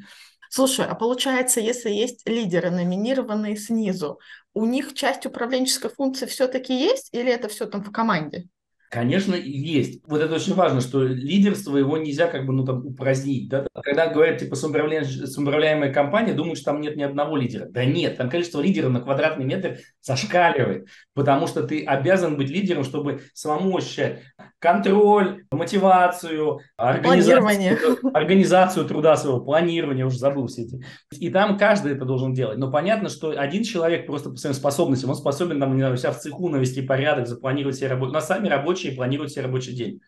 Слушай, 0.52 0.88
а 0.88 0.96
получается, 0.96 1.60
если 1.60 1.92
есть 1.92 2.28
лидеры, 2.28 2.72
номинированные 2.72 3.56
снизу, 3.56 4.20
у 4.54 4.66
них 4.66 4.94
часть 4.94 5.26
управленческой 5.26 5.92
функции 5.92 6.26
все-таки 6.26 6.74
есть 6.74 7.10
или 7.14 7.32
это 7.32 7.48
все 7.48 7.66
там 7.66 7.84
в 7.84 7.92
команде? 7.92 8.48
Конечно, 8.90 9.36
есть. 9.36 10.02
Вот 10.08 10.20
это 10.20 10.34
очень 10.34 10.56
важно, 10.56 10.82
что 10.82 11.04
лидерство 11.04 11.78
его 11.78 11.98
нельзя 12.00 12.26
как 12.26 12.48
бы 12.48 12.54
ну, 12.54 12.66
там, 12.66 12.84
упразднить. 12.88 13.48
Да? 13.48 13.68
Когда 13.84 14.08
говорят, 14.08 14.40
типа, 14.40 14.56
самоуправляемая 14.56 15.94
компания, 15.94 16.34
думают, 16.34 16.58
что 16.58 16.72
там 16.72 16.82
нет 16.82 16.96
ни 16.96 17.04
одного 17.04 17.38
лидера. 17.38 17.68
Да 17.70 17.86
нет, 17.86 18.18
там 18.18 18.32
количество 18.32 18.60
лидеров 18.60 18.92
на 18.92 19.02
квадратный 19.02 19.46
метр 19.46 19.78
зашкаливает, 20.02 20.88
потому 21.14 21.46
что 21.46 21.62
ты 21.62 21.86
обязан 21.86 22.36
быть 22.36 22.50
лидером, 22.50 22.84
чтобы 22.84 23.22
самому 23.36 23.78
ощущать 23.78 24.24
контроль, 24.58 25.46
мотивацию, 25.52 26.60
организацию, 26.76 27.98
организацию 28.14 28.86
труда 28.86 29.16
своего, 29.18 29.40
планирование, 29.40 30.06
уже 30.06 30.18
забыл 30.18 30.48
все 30.48 30.64
эти. 30.64 30.84
И 31.12 31.30
там 31.30 31.58
каждый 31.60 31.94
это 31.94 32.06
должен 32.06 32.34
делать. 32.34 32.58
Но 32.58 32.72
понятно, 32.72 33.10
что 33.10 33.30
один 33.38 33.64
человек 33.64 34.08
просто 34.08 34.32
по 34.32 34.38
своим 34.38 34.56
способностям, 34.56 35.12
он 35.12 35.16
способен 35.16 35.60
там, 35.60 35.76
не 35.76 35.82
знаю, 35.82 35.96
себя 35.98 36.12
в 36.12 36.20
цеху 36.20 36.50
навести 36.50 36.82
порядок, 36.82 37.28
запланировать 37.28 37.78
себе 37.78 37.90
работу. 37.90 38.12
На 38.12 38.22
сами 38.22 38.48
рабочие 38.48 38.79
планируют 38.88 39.32
себе 39.32 39.44
рабочий 39.44 39.74
день. 39.74 40.02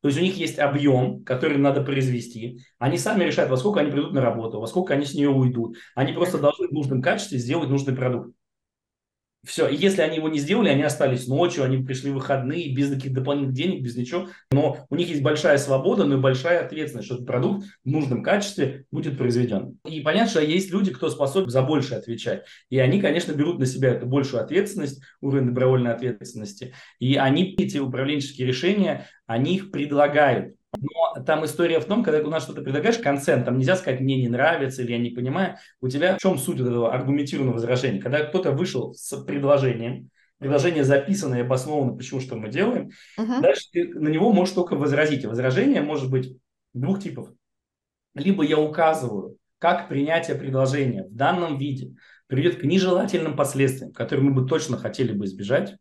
То 0.00 0.08
есть 0.08 0.18
у 0.18 0.22
них 0.22 0.36
есть 0.36 0.58
объем, 0.58 1.22
который 1.24 1.58
надо 1.58 1.80
произвести. 1.82 2.60
Они 2.78 2.98
сами 2.98 3.24
решают, 3.24 3.50
во 3.50 3.56
сколько 3.56 3.80
они 3.80 3.90
придут 3.90 4.12
на 4.12 4.20
работу, 4.20 4.60
во 4.60 4.66
сколько 4.66 4.94
они 4.94 5.04
с 5.04 5.14
нее 5.14 5.30
уйдут. 5.30 5.76
Они 5.94 6.12
просто 6.12 6.38
должны 6.38 6.68
в 6.68 6.72
нужном 6.72 7.00
качестве 7.00 7.38
сделать 7.38 7.68
нужный 7.68 7.94
продукт. 7.94 8.34
Все, 9.44 9.66
и 9.66 9.74
если 9.74 10.02
они 10.02 10.18
его 10.18 10.28
не 10.28 10.38
сделали, 10.38 10.68
они 10.68 10.84
остались 10.84 11.26
ночью, 11.26 11.64
они 11.64 11.78
пришли 11.78 12.12
в 12.12 12.14
выходные 12.14 12.72
без 12.72 12.90
каких-то 12.90 13.20
дополнительных 13.20 13.56
денег, 13.56 13.82
без 13.82 13.96
ничего. 13.96 14.28
Но 14.52 14.86
у 14.88 14.94
них 14.94 15.08
есть 15.08 15.22
большая 15.22 15.58
свобода, 15.58 16.04
но 16.04 16.14
и 16.14 16.20
большая 16.20 16.64
ответственность, 16.64 17.06
что 17.06 17.16
этот 17.16 17.26
продукт 17.26 17.66
в 17.84 17.90
нужном 17.90 18.22
качестве 18.22 18.84
будет 18.92 19.18
произведен. 19.18 19.78
И 19.84 20.00
понятно, 20.00 20.30
что 20.30 20.40
есть 20.42 20.70
люди, 20.70 20.92
кто 20.92 21.10
способен 21.10 21.50
за 21.50 21.62
больше 21.62 21.94
отвечать. 21.94 22.44
И 22.70 22.78
они, 22.78 23.00
конечно, 23.00 23.32
берут 23.32 23.58
на 23.58 23.66
себя 23.66 23.90
эту 23.90 24.06
большую 24.06 24.44
ответственность, 24.44 25.02
уровень 25.20 25.46
добровольной 25.46 25.92
ответственности. 25.92 26.72
И 27.00 27.16
они 27.16 27.52
эти 27.58 27.78
управленческие 27.78 28.46
решения, 28.46 29.08
они 29.26 29.56
их 29.56 29.72
предлагают. 29.72 30.54
Но 30.78 31.22
там 31.24 31.44
история 31.44 31.80
в 31.80 31.84
том, 31.84 32.02
когда 32.02 32.20
у 32.20 32.30
нас 32.30 32.44
что-то 32.44 32.62
предлагаешь, 32.62 32.98
консент, 32.98 33.44
там 33.44 33.58
нельзя 33.58 33.76
сказать, 33.76 34.00
мне 34.00 34.16
не 34.16 34.28
нравится 34.28 34.82
или 34.82 34.92
я 34.92 34.98
не 34.98 35.10
понимаю. 35.10 35.56
У 35.80 35.88
тебя 35.88 36.16
в 36.16 36.18
чем 36.18 36.38
суть 36.38 36.60
этого 36.60 36.92
аргументированного 36.92 37.54
возражения? 37.54 38.00
Когда 38.00 38.24
кто-то 38.24 38.52
вышел 38.52 38.94
с 38.94 39.16
предложением, 39.24 40.10
предложение 40.38 40.84
записано 40.84 41.36
и 41.36 41.40
обосновано, 41.40 41.96
почему 41.96 42.20
что 42.20 42.36
мы 42.36 42.48
делаем, 42.48 42.90
uh-huh. 43.18 43.40
дальше 43.40 43.62
ты 43.70 43.88
на 43.88 44.08
него 44.08 44.32
можешь 44.32 44.54
только 44.54 44.74
возразить. 44.74 45.24
И 45.24 45.28
возражение 45.28 45.82
может 45.82 46.10
быть 46.10 46.36
двух 46.72 47.00
типов. 47.00 47.28
Либо 48.14 48.42
я 48.42 48.58
указываю, 48.58 49.36
как 49.58 49.88
принятие 49.88 50.36
предложения 50.36 51.04
в 51.04 51.14
данном 51.14 51.58
виде 51.58 51.94
приведет 52.26 52.60
к 52.60 52.64
нежелательным 52.64 53.36
последствиям, 53.36 53.92
которые 53.92 54.24
мы 54.24 54.32
бы 54.32 54.48
точно 54.48 54.78
хотели 54.78 55.12
бы 55.12 55.26
избежать, 55.26 55.76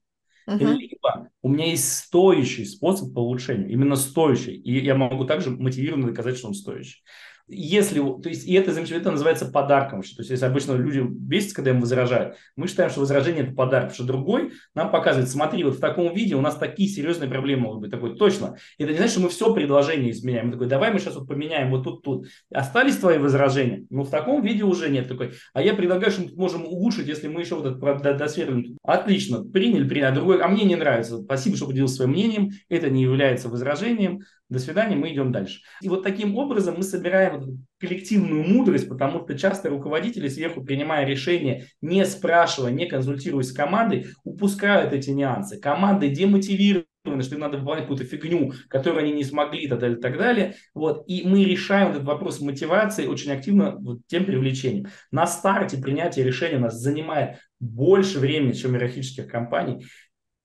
Uh-huh. 0.47 0.73
Либо 0.73 1.29
у 1.41 1.49
меня 1.49 1.65
есть 1.65 1.91
стоящий 1.91 2.65
способ 2.65 3.13
по 3.13 3.19
улучшению, 3.19 3.69
именно 3.69 3.95
стоящий, 3.95 4.55
и 4.55 4.79
я 4.83 4.95
могу 4.95 5.25
также 5.25 5.49
мотивированно 5.51 6.07
доказать, 6.07 6.37
что 6.37 6.47
он 6.47 6.53
стоящий 6.53 7.03
если, 7.51 7.99
то 7.99 8.29
есть, 8.29 8.47
и 8.47 8.53
это, 8.53 8.71
это 8.71 9.11
называется 9.11 9.45
подарком. 9.45 10.01
То 10.01 10.07
есть, 10.19 10.29
если 10.29 10.45
обычно 10.45 10.73
люди 10.73 10.99
бесятся, 10.99 11.55
когда 11.55 11.71
им 11.71 11.81
возражают, 11.81 12.37
мы 12.55 12.67
считаем, 12.67 12.89
что 12.89 13.01
возражение– 13.01 13.43
это 13.45 13.53
подарок, 13.53 13.89
потому 13.89 13.95
что 13.95 14.03
другой 14.05 14.53
нам 14.73 14.91
показывает, 14.91 15.29
смотри, 15.29 15.63
вот 15.63 15.75
в 15.75 15.79
таком 15.79 16.13
виде 16.13 16.35
у 16.35 16.41
нас 16.41 16.55
такие 16.55 16.89
серьезные 16.89 17.29
проблемы 17.29 17.63
могут 17.63 17.81
быть. 17.81 17.91
Такой, 17.91 18.15
точно. 18.15 18.55
Это 18.77 18.91
не 18.91 18.97
значит, 18.97 19.13
что 19.13 19.21
мы 19.21 19.29
все 19.29 19.53
предложение 19.53 20.11
изменяем. 20.11 20.47
Мы 20.47 20.53
такой, 20.53 20.67
давай 20.67 20.91
мы 20.91 20.99
сейчас 20.99 21.15
вот 21.15 21.27
поменяем 21.27 21.69
вот 21.71 21.83
тут, 21.83 22.03
тут. 22.03 22.27
Остались 22.53 22.97
твои 22.97 23.17
возражения? 23.17 23.85
Ну, 23.89 24.03
в 24.03 24.09
таком 24.09 24.41
виде 24.41 24.63
уже 24.63 24.89
нет. 24.89 25.07
Такой, 25.07 25.33
а 25.53 25.61
я 25.61 25.73
предлагаю, 25.73 26.11
что 26.11 26.21
мы 26.21 26.29
можем 26.35 26.65
улучшить, 26.65 27.07
если 27.07 27.27
мы 27.27 27.41
еще 27.41 27.55
вот 27.55 27.65
это 27.65 28.13
досверлим. 28.13 28.77
Отлично, 28.83 29.43
приняли, 29.43 29.87
приняли. 29.87 30.11
А 30.11 30.11
другой, 30.11 30.41
а 30.41 30.47
мне 30.47 30.63
не 30.63 30.75
нравится. 30.75 31.21
Спасибо, 31.21 31.57
что 31.57 31.67
поделился 31.67 31.95
своим 31.95 32.11
мнением. 32.11 32.51
Это 32.69 32.89
не 32.89 33.03
является 33.03 33.49
возражением 33.49 34.21
до 34.51 34.59
свидания, 34.59 34.97
мы 34.97 35.13
идем 35.13 35.31
дальше. 35.31 35.61
И 35.81 35.87
вот 35.87 36.03
таким 36.03 36.35
образом 36.35 36.75
мы 36.75 36.83
собираем 36.83 37.65
коллективную 37.79 38.43
мудрость, 38.43 38.89
потому 38.89 39.23
что 39.23 39.37
часто 39.37 39.69
руководители 39.69 40.27
сверху, 40.27 40.61
принимая 40.61 41.05
решения, 41.05 41.67
не 41.79 42.05
спрашивая, 42.05 42.71
не 42.71 42.85
консультируясь 42.85 43.49
с 43.49 43.53
командой, 43.53 44.07
упускают 44.25 44.91
эти 44.91 45.09
нюансы. 45.09 45.57
Команды 45.57 46.09
демотивируют 46.09 46.87
что 47.03 47.33
им 47.33 47.41
надо 47.41 47.57
выполнять 47.57 47.85
какую-то 47.85 48.05
фигню, 48.05 48.53
которую 48.67 49.01
они 49.01 49.11
не 49.13 49.23
смогли, 49.23 49.61
и 49.63 49.67
так 49.67 49.79
далее, 49.79 49.97
и 49.97 50.01
так 50.01 50.17
далее. 50.17 50.55
Вот. 50.75 51.03
И 51.07 51.27
мы 51.27 51.43
решаем 51.43 51.89
этот 51.89 52.03
вопрос 52.03 52.41
мотивации 52.41 53.07
очень 53.07 53.31
активно 53.31 53.75
вот 53.77 54.01
тем 54.05 54.25
привлечением. 54.25 54.85
На 55.09 55.25
старте 55.25 55.77
принятие 55.77 56.25
решения 56.25 56.57
у 56.57 56.61
нас 56.61 56.75
занимает 56.75 57.37
больше 57.59 58.19
времени, 58.19 58.51
чем 58.51 58.75
иерархических 58.75 59.27
компаний 59.27 59.87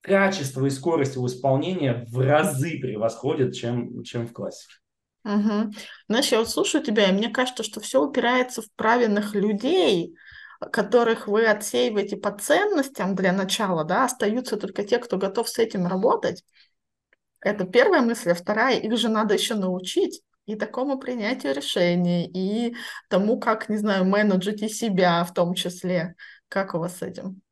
качество 0.07 0.65
и 0.65 0.71
скорость 0.71 1.17
его 1.17 1.27
исполнения 1.27 2.07
в 2.09 2.21
разы 2.21 2.79
превосходит, 2.81 3.55
чем, 3.55 4.05
чем 4.05 4.27
в 4.27 4.33
классе. 4.33 4.69
Угу. 5.25 5.73
Знаешь, 6.09 6.29
я 6.29 6.39
вот 6.39 6.49
слушаю 6.49 6.85
тебя, 6.85 7.09
и 7.11 7.13
мне 7.13 7.29
кажется, 7.29 7.65
что 7.65 7.81
все 7.81 8.01
упирается 8.01 8.63
в 8.63 8.71
правильных 8.77 9.35
людей, 9.35 10.15
которых 10.73 11.27
вы 11.27 11.47
отсеиваете 11.47 12.17
по 12.17 12.31
ценностям 12.31 13.17
для 13.17 13.33
начала, 13.33 13.85
да, 13.85 14.05
остаются 14.05 14.57
только 14.57 14.85
те, 14.85 14.99
кто 14.99 15.17
готов 15.17 15.49
с 15.49 15.59
этим 15.59 15.87
работать. 15.87 16.45
Это 17.41 17.65
первая 17.65 18.03
мысль. 18.03 18.31
А 18.31 18.35
вторая, 18.35 18.79
их 18.79 18.97
же 18.97 19.09
надо 19.09 19.35
еще 19.35 19.55
научить 19.55 20.23
и 20.47 20.55
такому 20.55 20.99
принятию 20.99 21.53
решений, 21.53 22.31
и 22.33 22.77
тому, 23.09 23.41
как, 23.41 23.69
не 23.69 23.77
знаю, 23.77 24.05
менеджить 24.05 24.63
и 24.63 24.69
себя 24.69 25.25
в 25.25 25.35
том 25.35 25.55
числе. 25.55 26.15
Как 26.49 26.75
у 26.75 26.79
вас 26.79 26.99
с 26.99 27.03
этим? 27.03 27.43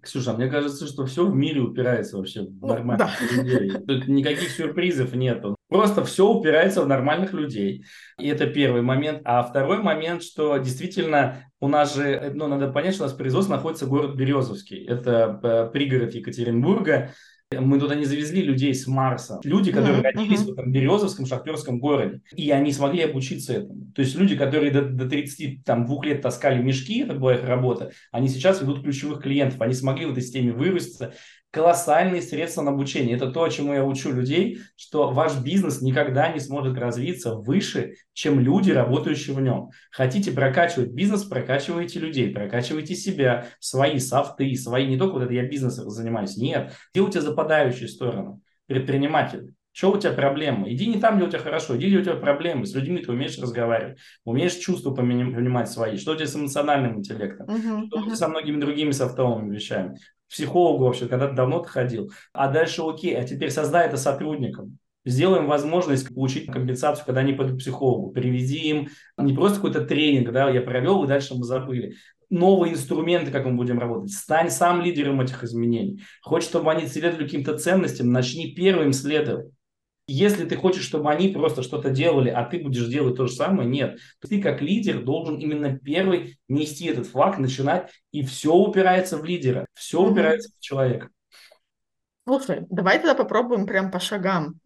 Ксюша, 0.00 0.32
мне 0.32 0.48
кажется, 0.48 0.86
что 0.86 1.06
все 1.06 1.26
в 1.26 1.34
мире 1.34 1.60
упирается 1.60 2.16
вообще 2.16 2.42
в 2.42 2.60
ну, 2.60 2.68
нормальных 2.68 3.08
да. 3.20 3.42
людей. 3.42 3.72
Тут 3.86 4.08
никаких 4.08 4.50
сюрпризов 4.50 5.14
нету. 5.14 5.56
Просто 5.68 6.04
все 6.04 6.28
упирается 6.28 6.82
в 6.82 6.88
нормальных 6.88 7.32
людей. 7.32 7.84
И 8.18 8.28
это 8.28 8.46
первый 8.46 8.82
момент. 8.82 9.22
А 9.24 9.42
второй 9.42 9.78
момент, 9.78 10.22
что 10.22 10.56
действительно 10.58 11.46
у 11.60 11.68
нас 11.68 11.94
же, 11.94 12.32
ну, 12.34 12.46
надо 12.48 12.70
понять, 12.70 12.94
что 12.94 13.04
у 13.04 13.06
нас 13.06 13.16
производство 13.16 13.54
находится 13.54 13.86
город 13.86 14.14
Березовский. 14.16 14.84
Это 14.84 15.40
э, 15.42 15.70
пригород 15.72 16.14
Екатеринбурга. 16.14 17.12
Мы 17.60 17.78
туда 17.78 17.94
не 17.94 18.04
завезли 18.04 18.42
людей 18.42 18.74
с 18.74 18.86
Марса. 18.86 19.40
Люди, 19.44 19.72
которые 19.72 20.00
uh-huh, 20.00 20.12
родились 20.12 20.40
в 20.40 20.52
этом 20.52 20.72
Березовском 20.72 21.26
шахтерском 21.26 21.78
городе. 21.78 22.20
И 22.34 22.50
они 22.50 22.72
смогли 22.72 23.02
обучиться 23.02 23.54
этому. 23.54 23.92
То 23.94 24.02
есть 24.02 24.14
люди, 24.16 24.36
которые 24.36 24.70
до, 24.70 24.82
до 24.82 25.08
32 25.08 26.04
лет 26.04 26.22
таскали 26.22 26.62
мешки, 26.62 27.00
это 27.00 27.14
была 27.14 27.34
их 27.34 27.44
работа, 27.44 27.90
они 28.10 28.28
сейчас 28.28 28.60
ведут 28.60 28.82
ключевых 28.82 29.22
клиентов. 29.22 29.60
Они 29.60 29.74
смогли 29.74 30.06
в 30.06 30.12
этой 30.12 30.22
системе 30.22 30.52
вырасться 30.52 31.14
колоссальные 31.52 32.22
средства 32.22 32.62
на 32.62 32.70
обучение. 32.70 33.14
Это 33.14 33.30
то, 33.30 33.46
чему 33.48 33.74
я 33.74 33.84
учу 33.84 34.10
людей, 34.10 34.58
что 34.74 35.10
ваш 35.10 35.38
бизнес 35.38 35.82
никогда 35.82 36.32
не 36.32 36.40
сможет 36.40 36.78
развиться 36.78 37.34
выше, 37.34 37.94
чем 38.14 38.40
люди, 38.40 38.70
работающие 38.70 39.36
в 39.36 39.40
нем. 39.40 39.68
Хотите 39.90 40.32
прокачивать 40.32 40.92
бизнес, 40.92 41.24
прокачивайте 41.24 42.00
людей, 42.00 42.32
прокачивайте 42.32 42.94
себя, 42.94 43.48
свои 43.60 43.98
софты, 43.98 44.54
свои, 44.56 44.86
не 44.86 44.96
только 44.96 45.14
вот 45.14 45.24
это 45.24 45.34
я 45.34 45.46
бизнесом 45.46 45.90
занимаюсь, 45.90 46.36
нет. 46.38 46.72
Где 46.92 47.02
у 47.02 47.08
тебя 47.08 47.20
западающие 47.20 47.86
стороны? 47.86 48.40
Предприниматель. 48.66 49.54
Что 49.72 49.90
у 49.92 49.98
тебя 49.98 50.12
проблемы? 50.12 50.70
Иди 50.72 50.86
не 50.86 51.00
там, 51.00 51.16
где 51.16 51.26
у 51.26 51.28
тебя 51.28 51.38
хорошо, 51.38 51.76
иди, 51.76 51.88
где 51.88 51.98
у 51.98 52.02
тебя 52.02 52.16
проблемы. 52.16 52.66
С 52.66 52.74
людьми 52.74 52.98
ты 52.98 53.10
умеешь 53.10 53.38
разговаривать, 53.38 53.98
умеешь 54.24 54.54
чувства 54.54 54.94
понимать 54.94 55.70
свои. 55.70 55.96
Что 55.96 56.12
у 56.12 56.14
тебя 56.14 56.26
с 56.26 56.36
эмоциональным 56.36 56.98
интеллектом? 56.98 57.46
Uh-huh, 57.48 57.86
что 57.86 58.00
у 58.00 58.04
тебя 58.04 58.16
со 58.16 58.28
многими 58.28 58.60
другими 58.60 58.90
софтовыми 58.90 59.54
вещами? 59.54 59.96
Психологу 60.32 60.84
вообще, 60.84 61.06
когда-то 61.06 61.34
давно 61.34 61.60
ты 61.60 61.68
ходил. 61.68 62.10
А 62.32 62.48
дальше 62.48 62.82
окей, 62.82 63.16
а 63.16 63.24
теперь 63.24 63.50
создай 63.50 63.86
это 63.86 63.96
сотрудникам. 63.96 64.78
Сделаем 65.04 65.46
возможность 65.46 66.14
получить 66.14 66.46
компенсацию, 66.46 67.04
когда 67.04 67.22
они 67.22 67.32
пойдут 67.32 67.56
к 67.56 67.60
психологу. 67.60 68.12
Приведи 68.12 68.58
им 68.58 68.88
не 69.18 69.32
просто 69.32 69.56
какой-то 69.56 69.84
тренинг, 69.84 70.30
да, 70.30 70.48
я 70.48 70.62
провел, 70.62 71.02
и 71.04 71.08
дальше 71.08 71.34
мы 71.34 71.44
забыли. 71.44 71.96
Новые 72.30 72.72
инструменты, 72.74 73.30
как 73.30 73.44
мы 73.44 73.52
будем 73.52 73.78
работать. 73.78 74.12
Стань 74.12 74.50
сам 74.50 74.80
лидером 74.80 75.20
этих 75.20 75.42
изменений. 75.44 76.02
Хочешь, 76.22 76.48
чтобы 76.48 76.70
они 76.70 76.86
следовали 76.86 77.24
каким-то 77.24 77.58
ценностям, 77.58 78.12
начни 78.12 78.54
первым 78.54 78.92
следовать. 78.92 79.50
Если 80.14 80.44
ты 80.44 80.56
хочешь, 80.56 80.84
чтобы 80.84 81.10
они 81.10 81.28
просто 81.28 81.62
что-то 81.62 81.88
делали, 81.88 82.28
а 82.28 82.44
ты 82.44 82.58
будешь 82.58 82.86
делать 82.86 83.16
то 83.16 83.26
же 83.26 83.32
самое, 83.32 83.66
нет. 83.66 83.98
Ты 84.20 84.42
как 84.42 84.60
лидер 84.60 85.02
должен 85.02 85.38
именно 85.38 85.78
первый 85.78 86.38
нести 86.48 86.86
этот 86.86 87.06
флаг, 87.06 87.38
начинать, 87.38 87.90
и 88.10 88.22
все 88.22 88.52
упирается 88.52 89.16
в 89.16 89.24
лидера, 89.24 89.64
все 89.72 90.04
mm-hmm. 90.04 90.10
упирается 90.10 90.50
в 90.50 90.60
человека. 90.60 91.08
Слушай, 92.28 92.66
давай 92.68 92.98
тогда 92.98 93.14
попробуем 93.14 93.66
прям 93.66 93.90
по 93.90 94.00
шагам. 94.00 94.60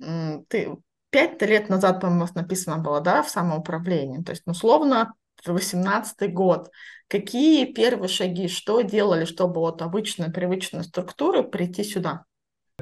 Ты 0.48 0.76
пять 1.10 1.40
лет 1.42 1.68
назад, 1.68 2.00
по-моему, 2.00 2.26
написано 2.34 2.78
было, 2.78 3.00
да, 3.00 3.22
в 3.22 3.30
самоуправлении. 3.30 4.24
То 4.24 4.32
есть, 4.32 4.42
ну, 4.46 4.50
условно, 4.50 5.14
18 5.46 6.32
год. 6.32 6.70
Какие 7.06 7.72
первые 7.72 8.08
шаги, 8.08 8.48
что 8.48 8.80
делали, 8.80 9.24
чтобы 9.24 9.60
от 9.60 9.80
обычной, 9.80 10.32
привычной 10.32 10.82
структуры 10.82 11.44
прийти 11.44 11.84
сюда? 11.84 12.24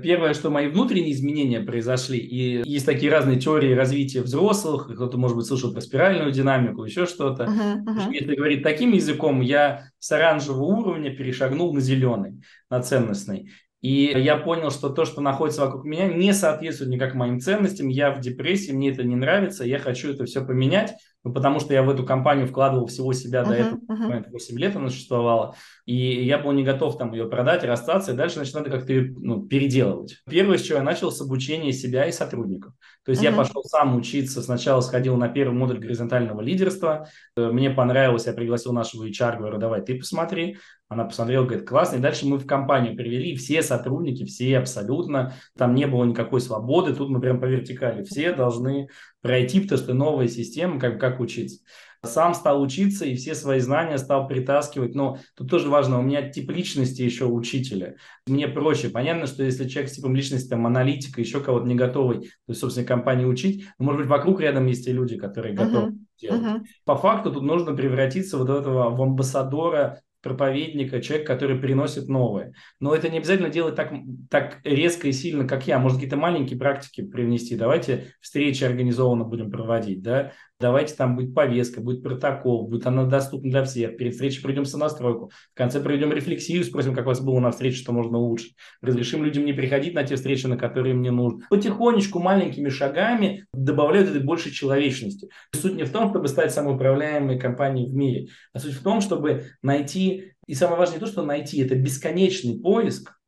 Первое, 0.02 0.35
что 0.35 0.50
мои 0.50 0.66
внутренние 0.66 1.12
изменения 1.12 1.61
произошли, 1.61 2.18
и 2.18 2.68
есть 2.68 2.85
такие 2.85 3.12
разные 3.12 3.38
теории 3.38 3.72
развития 3.74 4.22
взрослых, 4.22 4.88
кто-то, 4.92 5.16
может 5.18 5.37
быть, 5.37 5.46
слышал 5.46 5.72
про 5.72 5.80
спиральную 5.80 6.33
динамику, 6.33 6.83
еще 6.83 7.07
что-то. 7.07 7.44
Uh-huh, 7.44 7.85
uh-huh. 7.85 8.12
Если 8.12 8.35
говорить 8.35 8.64
таким 8.64 8.92
языком, 8.92 9.40
я 9.40 9.90
с 10.00 10.11
оранжевого 10.11 10.64
уровня 10.64 11.14
перешагнул 11.14 11.72
на 11.72 11.80
зеленый, 11.80 12.42
на 12.70 12.83
ценностный. 12.83 13.52
И 13.83 14.12
я 14.16 14.37
понял, 14.37 14.72
что 14.72 14.88
то, 14.88 15.04
что 15.04 15.20
находится 15.20 15.64
вокруг 15.64 15.85
меня, 15.85 16.09
не 16.09 16.35
соответствует 16.35 16.90
никак 16.90 17.14
моим 17.14 17.38
ценностям. 17.38 17.87
Я 17.87 18.11
в 18.12 18.20
депрессии, 18.20 18.72
мне 18.72 18.90
это 18.90 19.04
не 19.04 19.14
нравится, 19.14 19.64
я 19.64 19.78
хочу 19.78 20.11
это 20.11 20.24
все 20.24 20.44
поменять. 20.44 20.94
Ну, 21.24 21.32
потому 21.32 21.58
что 21.58 21.72
я 21.72 21.82
в 21.82 21.88
эту 21.88 22.04
компанию 22.04 22.46
вкладывал 22.46 22.87
всего 22.87 23.14
себя 23.14 23.42
uh-huh, 23.42 23.48
до 23.48 23.54
этого, 23.54 23.80
uh-huh. 23.88 24.30
8 24.30 24.58
лет 24.58 24.76
она 24.76 24.90
существовала, 24.90 25.56
и 25.87 26.24
я 26.24 26.38
был 26.38 26.52
не 26.52 26.62
готов 26.62 26.98
там 26.98 27.12
ее 27.12 27.28
продать, 27.28 27.64
расстаться, 27.64 28.12
и 28.12 28.14
дальше, 28.14 28.37
значит, 28.37 28.54
надо 28.54 28.70
как-то 28.70 28.92
ее 28.92 29.14
ну, 29.16 29.42
переделывать. 29.42 30.22
Первое, 30.28 30.58
с 30.58 30.62
чего 30.62 30.78
я 30.78 30.84
начал, 30.84 31.10
с 31.10 31.20
обучения 31.22 31.72
себя 31.72 32.06
и 32.06 32.12
сотрудников. 32.12 32.74
То 33.06 33.10
есть 33.10 33.22
uh-huh. 33.22 33.30
я 33.30 33.32
пошел 33.32 33.64
сам 33.64 33.96
учиться, 33.96 34.42
сначала 34.42 34.82
сходил 34.82 35.16
на 35.16 35.28
первый 35.28 35.54
модуль 35.54 35.78
горизонтального 35.78 36.42
лидерства, 36.42 37.08
мне 37.37 37.70
понравилось, 37.70 38.26
я 38.26 38.34
пригласил 38.34 38.72
нашего 38.72 39.08
HR, 39.08 39.38
говорю, 39.38 39.58
давай 39.58 39.80
ты 39.80 39.96
посмотри, 39.96 40.58
она 40.88 41.05
посмотрела, 41.05 41.44
говорит, 41.44 41.66
классно. 41.66 41.97
И 41.97 42.01
дальше 42.01 42.27
мы 42.27 42.38
в 42.38 42.47
компанию 42.47 42.97
привели 42.97 43.35
все 43.37 43.62
сотрудники, 43.62 44.25
все 44.25 44.59
абсолютно. 44.59 45.35
Там 45.57 45.75
не 45.75 45.87
было 45.87 46.05
никакой 46.05 46.40
свободы. 46.40 46.94
Тут 46.94 47.09
мы 47.09 47.20
прям 47.20 47.40
по 47.40 47.47
вертикали. 47.47 48.05
Все 48.05 48.33
должны 48.33 48.88
пройти, 49.23 49.61
потому 49.61 49.81
что 49.81 49.94
новая 49.94 50.29
система, 50.29 50.79
как, 50.79 51.01
как 51.01 51.20
учиться. 51.20 51.61
Сам 52.03 52.35
стал 52.35 52.61
учиться 52.61 53.07
и 53.07 53.14
все 53.14 53.35
свои 53.35 53.61
знания 53.61 53.97
стал 53.97 54.29
притаскивать. 54.29 54.94
Но 54.94 55.18
тут 55.35 55.51
тоже 55.51 55.70
важно, 55.70 55.99
у 55.99 56.03
меня 56.03 56.29
тип 56.29 56.51
личности 56.51 57.01
еще 57.01 57.25
учителя. 57.25 57.97
Мне 58.27 58.47
проще. 58.47 58.90
Понятно, 58.90 59.27
что 59.27 59.42
если 59.42 59.66
человек 59.66 59.90
с 59.90 59.97
типом 59.97 60.14
личности, 60.14 60.51
там, 60.51 60.66
аналитика, 60.66 61.23
еще 61.23 61.40
кого-то 61.40 61.66
не 61.66 61.75
готовый, 61.75 62.20
то 62.20 62.29
есть, 62.49 62.61
собственно, 62.61 62.87
компании 62.87 63.25
учить, 63.25 63.64
но, 63.79 63.87
может 63.87 64.03
быть, 64.03 64.11
вокруг 64.11 64.42
рядом 64.42 64.66
есть 64.66 64.87
и 64.87 64.92
люди, 64.92 65.16
которые 65.16 65.55
готовы 65.55 65.92
uh-huh. 65.92 66.18
делать. 66.20 66.42
Uh-huh. 66.42 66.61
По 66.85 66.97
факту 66.97 67.33
тут 67.33 67.42
нужно 67.42 67.75
превратиться 67.75 68.37
вот 68.37 68.51
этого 68.51 68.90
в 68.94 69.01
амбассадора 69.01 70.03
проповедника, 70.24 71.00
человек, 71.00 71.26
который 71.26 71.56
приносит 71.56 72.08
новое. 72.08 72.54
Но 72.80 72.94
это 72.94 73.08
не 73.08 73.18
обязательно 73.18 73.50
делать 73.50 73.76
так, 73.76 73.92
так 74.30 74.58
резко 74.64 75.06
и 75.06 75.12
сильно, 75.12 75.46
как 75.46 75.68
я. 75.68 75.78
Может, 75.78 75.98
какие-то 75.98 76.16
маленькие 76.16 76.58
практики 76.58 77.02
привнести. 77.02 77.54
Давайте 77.54 78.14
встречи 78.20 78.64
организованно 78.64 79.24
будем 79.24 79.50
проводить, 79.52 80.02
да. 80.02 80.32
Давайте 80.64 80.94
там 80.94 81.14
будет 81.14 81.35
повестка, 81.35 81.83
будет 81.83 82.03
протокол, 82.03 82.66
будет 82.66 82.87
она 82.87 83.05
доступна 83.05 83.50
для 83.50 83.64
всех. 83.64 83.98
Перед 83.98 84.14
встречей 84.14 84.40
пройдем 84.40 84.64
сонастройку. 84.64 85.31
В 85.53 85.55
конце 85.55 85.79
проведем 85.79 86.11
рефлексию, 86.11 86.64
спросим, 86.64 86.94
как 86.94 87.05
у 87.05 87.09
вас 87.09 87.20
было 87.20 87.38
на 87.38 87.50
встрече, 87.50 87.77
что 87.77 87.92
можно 87.92 88.16
улучшить. 88.16 88.57
Разрешим 88.81 89.22
людям 89.22 89.44
не 89.44 89.53
приходить 89.53 89.92
на 89.92 90.05
те 90.05 90.16
встречи, 90.16 90.46
на 90.46 90.57
которые 90.57 90.94
им 90.94 91.03
не 91.03 91.11
нужно. 91.11 91.40
Потихонечку, 91.50 92.18
маленькими 92.18 92.70
шагами 92.70 93.44
добавляют 93.53 94.09
этой 94.09 94.22
больше 94.22 94.53
человечности. 94.53 95.29
Суть 95.53 95.74
не 95.74 95.83
в 95.83 95.92
том, 95.92 96.09
чтобы 96.09 96.29
стать 96.29 96.50
самоуправляемой 96.50 97.38
компанией 97.38 97.87
в 97.87 97.94
мире, 97.94 98.29
а 98.55 98.59
суть 98.59 98.72
в 98.72 98.83
том, 98.83 99.03
чтобы 99.03 99.48
найти, 99.61 100.33
и 100.46 100.55
самое 100.55 100.79
важное 100.79 100.96
не 100.96 101.00
то, 101.00 101.07
что 101.07 101.27
найти, 101.27 101.61
это 101.61 101.74
бесконечный 101.74 102.59
поиск 102.59 103.20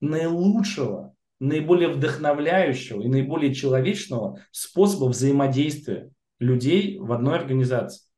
наилучшего, 0.00 1.12
наиболее 1.40 1.90
вдохновляющего 1.90 3.02
и 3.02 3.08
наиболее 3.08 3.54
человечного 3.54 4.40
способа 4.50 5.10
взаимодействия 5.10 6.10
людей 6.40 6.98
в 6.98 7.12
одной 7.12 7.38
организации. 7.38 8.10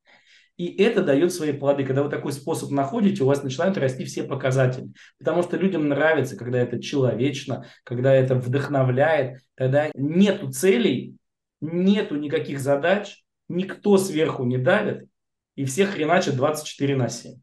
И 0.57 0.83
это 0.83 1.03
дает 1.03 1.33
свои 1.33 1.53
плоды. 1.53 1.85
Когда 1.85 2.03
вы 2.03 2.11
такой 2.11 2.33
способ 2.33 2.71
находите, 2.71 3.25
у 3.25 3.27
вас 3.27 3.43
начинают 3.43 3.77
расти 3.79 4.05
все 4.05 4.23
показатели. 4.23 4.93
Потому 5.19 5.43
что 5.43 5.57
людям 5.57 5.89
нравится, 5.89 6.37
когда 6.37 6.59
это 6.59 6.81
человечно, 6.81 7.67
когда 7.85 8.15
это 8.15 8.37
вдохновляет. 8.37 9.41
Тогда 9.57 9.91
нету 9.95 10.51
целей, 10.51 11.17
нету 11.61 12.17
никаких 12.17 12.61
задач, 12.61 13.25
никто 13.49 13.99
сверху 13.99 14.45
не 14.45 14.59
давит, 14.59 15.09
и 15.57 15.65
всех 15.65 15.91
хреначат 15.91 16.37
24 16.37 16.97
на 16.97 17.09
7. 17.09 17.42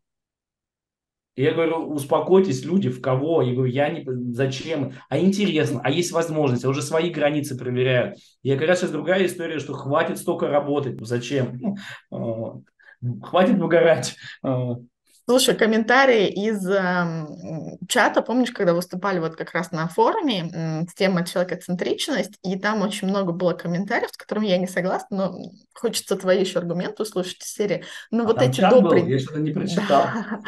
И 1.39 1.43
я 1.43 1.54
говорю, 1.54 1.89
успокойтесь, 1.93 2.65
люди, 2.65 2.89
в 2.89 2.99
кого? 2.99 3.41
Я 3.41 3.54
говорю, 3.54 3.71
я 3.71 3.88
не... 3.88 4.06
Зачем? 4.34 4.91
А 5.08 5.17
интересно, 5.17 5.80
а 5.86 5.89
есть 5.89 6.12
возможность, 6.12 6.65
а 6.65 6.69
уже 6.69 6.82
свои 6.82 7.12
границы 7.12 7.58
проверяют. 7.58 8.17
Я 8.43 8.58
говорю, 8.58 8.75
сейчас 8.75 8.91
другая 8.91 9.25
история, 9.25 9.60
что 9.60 9.71
хватит 9.71 10.17
столько 10.17 10.49
работать. 10.49 10.99
Зачем? 10.99 11.78
Хватит 12.12 13.56
выгорать. 13.56 14.17
Слушай, 15.30 15.54
комментарии 15.54 16.28
из 16.28 16.67
э, 16.67 17.28
чата, 17.88 18.23
помнишь, 18.23 18.49
когда 18.49 18.73
выступали 18.73 19.19
вот 19.19 19.36
как 19.36 19.52
раз 19.52 19.71
на 19.71 19.88
форуме 19.88 20.49
э, 20.52 20.88
с 20.89 20.95
темой 20.95 21.23
человекоцентричность, 21.23 22.39
и 22.41 22.58
там 22.58 22.82
очень 22.82 23.08
много 23.08 23.32
было 23.32 23.54
комментариев, 23.54 24.10
с 24.12 24.17
которыми 24.17 24.47
я 24.47 24.58
не 24.58 24.65
согласна, 24.65 25.15
но 25.15 25.52
хочется 25.71 26.15
твои 26.15 26.39
еще 26.39 26.58
аргументы 26.58 27.04
услышать 27.04 27.43
из 27.43 27.54
серии. 27.54 27.84
Ну 28.10 28.23
а 28.23 28.25
вот 28.25 28.41
эти 28.41 28.60
добренькие... 28.60 29.17
Я 29.17 29.19
что-то 29.19 29.39
не 29.39 29.52
прочитал. 29.54 29.88
Да. 29.88 30.39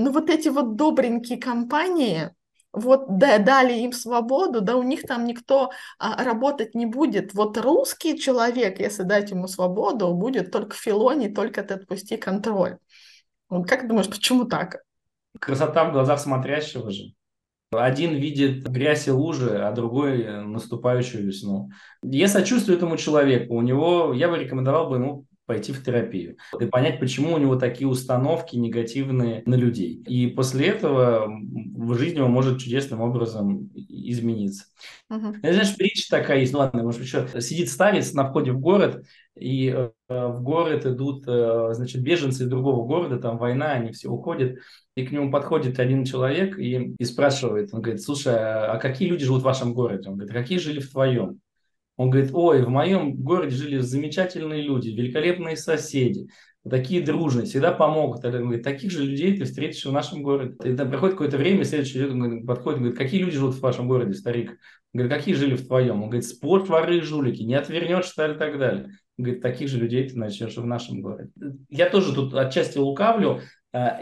Ну 0.00 0.12
вот 0.12 0.30
эти 0.30 0.48
вот 0.48 0.76
добренькие 0.76 1.38
компании, 1.38 2.30
вот 2.72 3.18
да, 3.18 3.38
дали 3.38 3.74
им 3.80 3.92
свободу, 3.92 4.60
да 4.60 4.76
у 4.76 4.82
них 4.82 5.02
там 5.02 5.24
никто 5.24 5.70
а, 5.98 6.22
работать 6.24 6.74
не 6.74 6.86
будет. 6.86 7.34
Вот 7.34 7.58
русский 7.58 8.18
человек, 8.18 8.80
если 8.80 9.02
дать 9.02 9.30
ему 9.30 9.48
свободу, 9.48 10.14
будет 10.14 10.52
только 10.52 10.76
филони, 10.76 11.28
только 11.28 11.62
ты 11.62 11.74
отпусти 11.74 12.16
контроль. 12.16 12.78
Вот 13.48 13.68
как 13.68 13.88
думаешь, 13.88 14.08
почему 14.08 14.44
так? 14.44 14.78
Красота 15.38 15.84
в 15.84 15.92
глазах 15.92 16.20
смотрящего 16.20 16.90
же. 16.90 17.12
Один 17.72 18.14
видит 18.14 18.66
грязь 18.66 19.06
и 19.06 19.12
лужи, 19.12 19.58
а 19.58 19.70
другой 19.72 20.44
наступающую 20.44 21.24
весну. 21.24 21.70
Я 22.02 22.26
сочувствую 22.26 22.76
этому 22.76 22.96
человеку. 22.96 23.54
У 23.54 23.62
него, 23.62 24.12
я 24.12 24.28
бы 24.28 24.38
рекомендовал 24.38 24.88
бы 24.88 24.96
ему 24.96 25.26
пойти 25.50 25.72
в 25.72 25.82
терапию 25.82 26.36
и 26.60 26.66
понять, 26.66 27.00
почему 27.00 27.34
у 27.34 27.38
него 27.38 27.56
такие 27.56 27.88
установки 27.88 28.54
негативные 28.54 29.42
на 29.46 29.56
людей. 29.56 29.94
И 30.06 30.28
после 30.28 30.68
этого 30.68 31.26
в 31.26 31.98
жизни 31.98 32.18
его 32.18 32.28
может 32.28 32.60
чудесным 32.60 33.00
образом 33.00 33.68
измениться. 33.74 34.66
Uh-huh. 35.10 35.36
Знаешь, 35.40 35.76
притча 35.76 36.08
такая 36.08 36.38
есть, 36.38 36.52
ну 36.52 36.60
ладно, 36.60 36.84
может 36.84 37.02
еще 37.02 37.26
сидит 37.40 37.68
старец 37.68 38.12
на 38.12 38.28
входе 38.28 38.52
в 38.52 38.60
город, 38.60 39.04
и 39.36 39.74
э, 39.76 39.90
в 40.08 40.40
город 40.40 40.86
идут, 40.86 41.24
э, 41.26 41.70
значит, 41.72 42.00
беженцы 42.00 42.44
из 42.44 42.48
другого 42.48 42.86
города, 42.86 43.18
там 43.18 43.36
война, 43.36 43.72
они 43.72 43.90
все 43.90 44.08
уходят, 44.08 44.56
и 44.94 45.04
к 45.04 45.10
нему 45.10 45.32
подходит 45.32 45.80
один 45.80 46.04
человек 46.04 46.60
и, 46.60 46.94
и 46.96 47.04
спрашивает, 47.04 47.70
он 47.74 47.82
говорит, 47.82 48.04
слушай, 48.04 48.36
а, 48.36 48.74
а 48.74 48.78
какие 48.78 49.08
люди 49.08 49.24
живут 49.24 49.40
в 49.40 49.46
вашем 49.46 49.74
городе? 49.74 50.08
Он 50.10 50.14
говорит, 50.14 50.32
какие 50.32 50.58
жили 50.58 50.78
в 50.78 50.92
твоем? 50.92 51.40
Он 52.00 52.08
говорит, 52.08 52.30
ой, 52.32 52.64
в 52.64 52.70
моем 52.70 53.12
городе 53.12 53.54
жили 53.54 53.76
замечательные 53.76 54.62
люди, 54.62 54.88
великолепные 54.88 55.54
соседи, 55.54 56.28
такие 56.66 57.02
дружные, 57.02 57.44
всегда 57.44 57.72
помогут. 57.72 58.24
Он 58.24 58.32
говорит, 58.40 58.62
таких 58.62 58.90
же 58.90 59.04
людей 59.04 59.36
ты 59.36 59.44
встретишь 59.44 59.84
в 59.84 59.92
нашем 59.92 60.22
городе. 60.22 60.56
И 60.64 60.74
там 60.74 60.88
проходит 60.88 61.16
какое-то 61.16 61.36
время, 61.36 61.62
следующий 61.62 61.98
человек 61.98 62.46
подходит, 62.46 62.78
говорит, 62.78 62.96
какие 62.96 63.20
люди 63.20 63.36
живут 63.36 63.54
в 63.54 63.60
вашем 63.60 63.86
городе, 63.86 64.14
старик? 64.14 64.52
Он 64.94 65.00
говорит, 65.00 65.14
какие 65.14 65.34
жили 65.34 65.56
в 65.56 65.66
твоем? 65.66 66.02
Он 66.02 66.08
говорит, 66.08 66.24
спорт, 66.24 66.70
воры 66.70 66.96
и 66.96 67.00
жулики, 67.02 67.42
не 67.42 67.54
отвернешь, 67.54 68.10
и 68.12 68.14
так 68.16 68.58
далее. 68.58 68.84
Он 69.18 69.24
говорит, 69.24 69.42
таких 69.42 69.68
же 69.68 69.76
людей 69.76 70.08
ты 70.08 70.18
начнешь 70.18 70.56
в 70.56 70.64
нашем 70.64 71.02
городе. 71.02 71.30
Я 71.68 71.90
тоже 71.90 72.14
тут 72.14 72.32
отчасти 72.32 72.78
лукавлю. 72.78 73.42
А, 73.74 74.00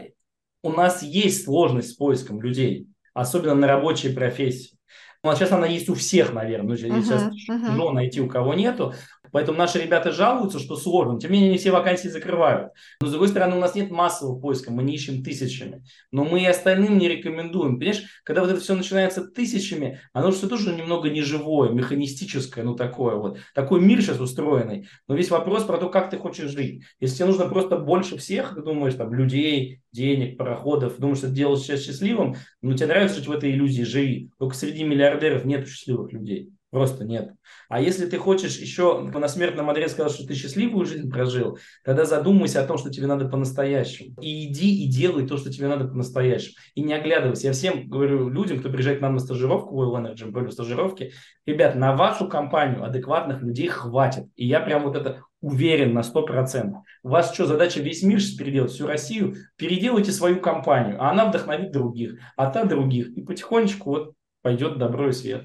у 0.63 0.71
нас 0.71 1.03
есть 1.03 1.47
сложность 1.47 1.95
с 1.95 1.97
поиском 1.97 2.41
людей, 2.43 2.87
особенно 3.13 3.57
на 3.57 3.67
рабочей 3.67 4.15
профессии. 4.15 4.78
Сейчас 5.25 5.53
она 5.53 5.67
есть 5.67 5.89
у 5.89 5.95
всех, 5.95 6.33
наверное. 6.33 6.69
Ну, 6.69 6.77
сейчас 6.77 7.25
uh-huh, 7.25 7.77
uh-huh. 7.77 7.93
найти, 7.93 8.21
у 8.21 8.29
кого 8.29 8.55
нету. 8.55 8.95
Поэтому 9.33 9.59
наши 9.59 9.79
ребята 9.79 10.13
жалуются, 10.13 10.59
что 10.59 10.77
сложно. 10.77 11.19
Тем 11.19 11.33
не 11.33 11.39
менее, 11.39 11.53
не 11.53 11.59
все 11.59 11.71
вакансии 11.71 12.09
закрывают. 12.09 12.73
Но, 13.01 13.09
с 13.09 13.11
другой 13.11 13.29
стороны, 13.29 13.57
у 13.57 13.61
нас 13.61 13.75
нет 13.75 13.91
массового 13.91 14.41
поиска, 14.41 14.71
мы 14.71 14.83
не 14.83 14.95
ищем 14.95 15.23
тысячами. 15.23 15.85
Но 16.11 16.25
мы 16.25 16.43
и 16.43 16.47
остальным 16.47 16.99
не 16.99 17.09
рекомендуем. 17.09 17.79
Понимаешь, 17.79 18.05
когда 18.25 18.43
вот 18.43 18.51
это 18.51 18.61
все 18.61 18.75
начинается 18.75 19.27
тысячами, 19.27 20.01
оно 20.13 20.31
все 20.31 20.49
тоже 20.49 20.75
немного 20.75 21.11
неживое, 21.11 21.71
механистическое, 21.71 22.65
ну 22.65 22.75
такое 22.75 23.17
вот. 23.17 23.39
Такой 23.55 23.81
мир 23.81 24.03
сейчас 24.03 24.21
устроенный. 24.21 24.89
Но 25.07 25.15
весь 25.15 25.31
вопрос 25.31 25.65
про 25.65 25.79
то, 25.79 25.89
как 25.89 26.11
ты 26.11 26.19
хочешь 26.19 26.51
жить. 26.51 26.83
Если 27.01 27.17
тебе 27.17 27.27
нужно 27.27 27.49
просто 27.49 27.79
больше 27.79 28.17
всех, 28.19 28.55
ты 28.55 28.63
думаешь, 28.63 28.95
там, 28.95 29.13
людей, 29.13 29.83
денег, 29.93 30.37
пароходов, 30.37 30.99
думаешь, 30.99 31.19
что 31.19 31.29
ты 31.29 31.35
себя 31.35 31.77
счастливым, 31.77 32.37
но 32.63 32.75
тебе 32.75 32.89
нравится 32.89 33.17
жить 33.17 33.27
в 33.27 33.33
этой 33.33 33.53
иллюзии, 33.53 33.83
живи. 33.83 34.31
Только 34.39 34.55
среди 34.55 34.85
миллиардеров 34.85 35.45
нет 35.45 35.69
счастливых 35.69 36.13
людей. 36.13 36.51
Просто 36.71 37.05
нет. 37.05 37.33
А 37.71 37.81
если 37.81 38.05
ты 38.05 38.19
хочешь 38.19 38.59
еще 38.59 39.01
на 39.01 39.29
смертном 39.29 39.71
одре 39.71 39.89
сказать, 39.89 40.13
что 40.13 40.27
ты 40.27 40.35
счастливую 40.35 40.85
жизнь 40.85 41.11
прожил, 41.11 41.59
тогда 41.83 42.05
задумайся 42.05 42.63
о 42.63 42.67
том, 42.67 42.77
что 42.77 42.91
тебе 42.91 43.07
надо 43.07 43.27
по-настоящему. 43.27 44.15
И 44.21 44.47
иди 44.47 44.85
и 44.85 44.87
делай 44.87 45.27
то, 45.27 45.39
что 45.39 45.51
тебе 45.51 45.69
надо 45.69 45.89
по-настоящему. 45.89 46.57
И 46.75 46.83
не 46.83 46.93
оглядывайся. 46.93 47.47
Я 47.47 47.53
всем 47.55 47.89
говорю 47.89 48.29
людям, 48.29 48.59
кто 48.59 48.69
приезжает 48.69 48.99
к 48.99 49.01
нам 49.03 49.15
на 49.15 49.21
стажировку, 49.21 49.77
в 49.77 49.95
Energy, 49.95 50.31
говорю, 50.31 50.51
стажировки, 50.51 51.13
ребят, 51.47 51.75
на 51.75 51.97
вашу 51.97 52.29
компанию 52.29 52.85
адекватных 52.85 53.41
людей 53.41 53.69
хватит. 53.69 54.27
И 54.37 54.47
я 54.47 54.61
прям 54.61 54.85
вот 54.85 54.95
это 54.95 55.23
уверен 55.41 55.95
на 55.95 56.01
100%. 56.01 56.75
У 57.03 57.09
вас 57.09 57.33
что, 57.33 57.47
задача 57.47 57.81
весь 57.81 58.03
мир 58.03 58.19
переделать, 58.37 58.73
всю 58.73 58.87
Россию? 58.87 59.37
Переделайте 59.57 60.13
свою 60.13 60.39
компанию, 60.41 61.03
а 61.03 61.13
она 61.13 61.25
вдохновит 61.31 61.73
других, 61.73 62.19
а 62.37 62.51
та 62.51 62.65
других. 62.65 63.09
И 63.17 63.23
потихонечку 63.23 63.91
вот 63.91 64.13
пойдет 64.43 64.77
добро 64.77 65.09
и 65.09 65.13
свет. 65.13 65.45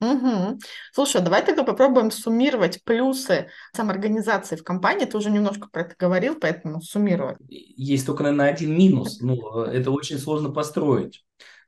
Угу. 0.00 0.58
Слушай, 0.92 1.22
давай 1.22 1.44
тогда 1.44 1.64
попробуем 1.64 2.10
суммировать 2.10 2.82
плюсы 2.84 3.48
самоорганизации 3.74 4.56
в 4.56 4.62
компании. 4.62 5.06
Ты 5.06 5.16
уже 5.16 5.30
немножко 5.30 5.68
про 5.70 5.82
это 5.82 5.94
говорил, 5.98 6.36
поэтому 6.40 6.80
суммировать. 6.80 7.38
Есть 7.48 8.06
только, 8.06 8.22
наверное, 8.22 8.50
один 8.50 8.76
минус. 8.76 9.20
Ну, 9.20 9.62
это 9.62 9.90
очень 9.90 10.18
сложно 10.18 10.50
построить. 10.50 11.24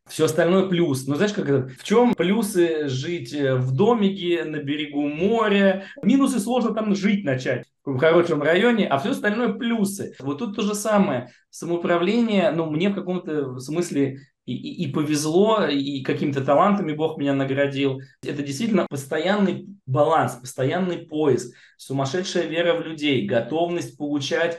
Все 0.07 0.25
остальное 0.25 0.67
плюс. 0.69 1.07
Но 1.07 1.17
знаешь, 1.17 1.33
как 1.33 1.49
это? 1.49 1.69
В 1.69 1.85
чем 1.85 2.15
плюсы 2.15 2.89
жить 2.89 3.33
э, 3.33 3.55
в 3.55 3.73
домике 3.73 4.45
на 4.45 4.57
берегу 4.57 5.07
моря? 5.07 5.87
Минусы 6.03 6.41
сложно 6.41 6.75
там 6.75 6.95
жить 6.95 7.25
начать 7.25 7.65
в 7.85 7.99
хорошем 7.99 8.43
районе, 8.43 8.87
а 8.87 8.99
все 8.99 9.11
остальное 9.11 9.53
плюсы. 9.53 10.15
Вот 10.19 10.39
тут 10.39 10.57
то 10.57 10.63
же 10.63 10.75
самое. 10.75 11.31
Самоуправление, 11.51 12.51
ну, 12.51 12.71
мне 12.71 12.91
в 12.91 12.95
каком-то 12.95 13.59
смысле 13.59 14.19
и, 14.47 14.55
и, 14.55 14.85
и 14.85 14.93
повезло, 14.93 15.65
и 15.67 16.03
какими-то 16.03 16.45
талантами 16.45 16.93
Бог 16.93 17.19
меня 17.19 17.35
наградил. 17.35 18.01
Это 18.23 18.43
действительно 18.43 18.87
постоянный 18.89 19.67
баланс, 19.87 20.35
постоянный 20.35 20.99
поиск, 20.99 21.55
сумасшедшая 21.77 22.47
вера 22.47 22.75
в 22.75 22.83
людей, 22.83 23.27
готовность 23.27 23.97
получать 23.97 24.59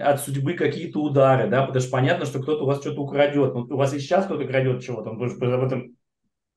от 0.00 0.20
судьбы 0.20 0.54
какие-то 0.54 1.00
удары, 1.00 1.48
да, 1.48 1.66
потому 1.66 1.80
что 1.80 1.90
понятно, 1.90 2.26
что 2.26 2.40
кто-то 2.40 2.64
у 2.64 2.66
вас 2.66 2.80
что-то 2.80 3.00
украдет. 3.00 3.54
Ну, 3.54 3.62
у 3.62 3.76
вас 3.76 3.92
и 3.94 3.98
сейчас 3.98 4.26
кто-то 4.26 4.44
крадет 4.44 4.82
чего-то, 4.82 5.10
он 5.10 5.18
тоже 5.18 5.54
об 5.54 5.64
этом 5.64 5.96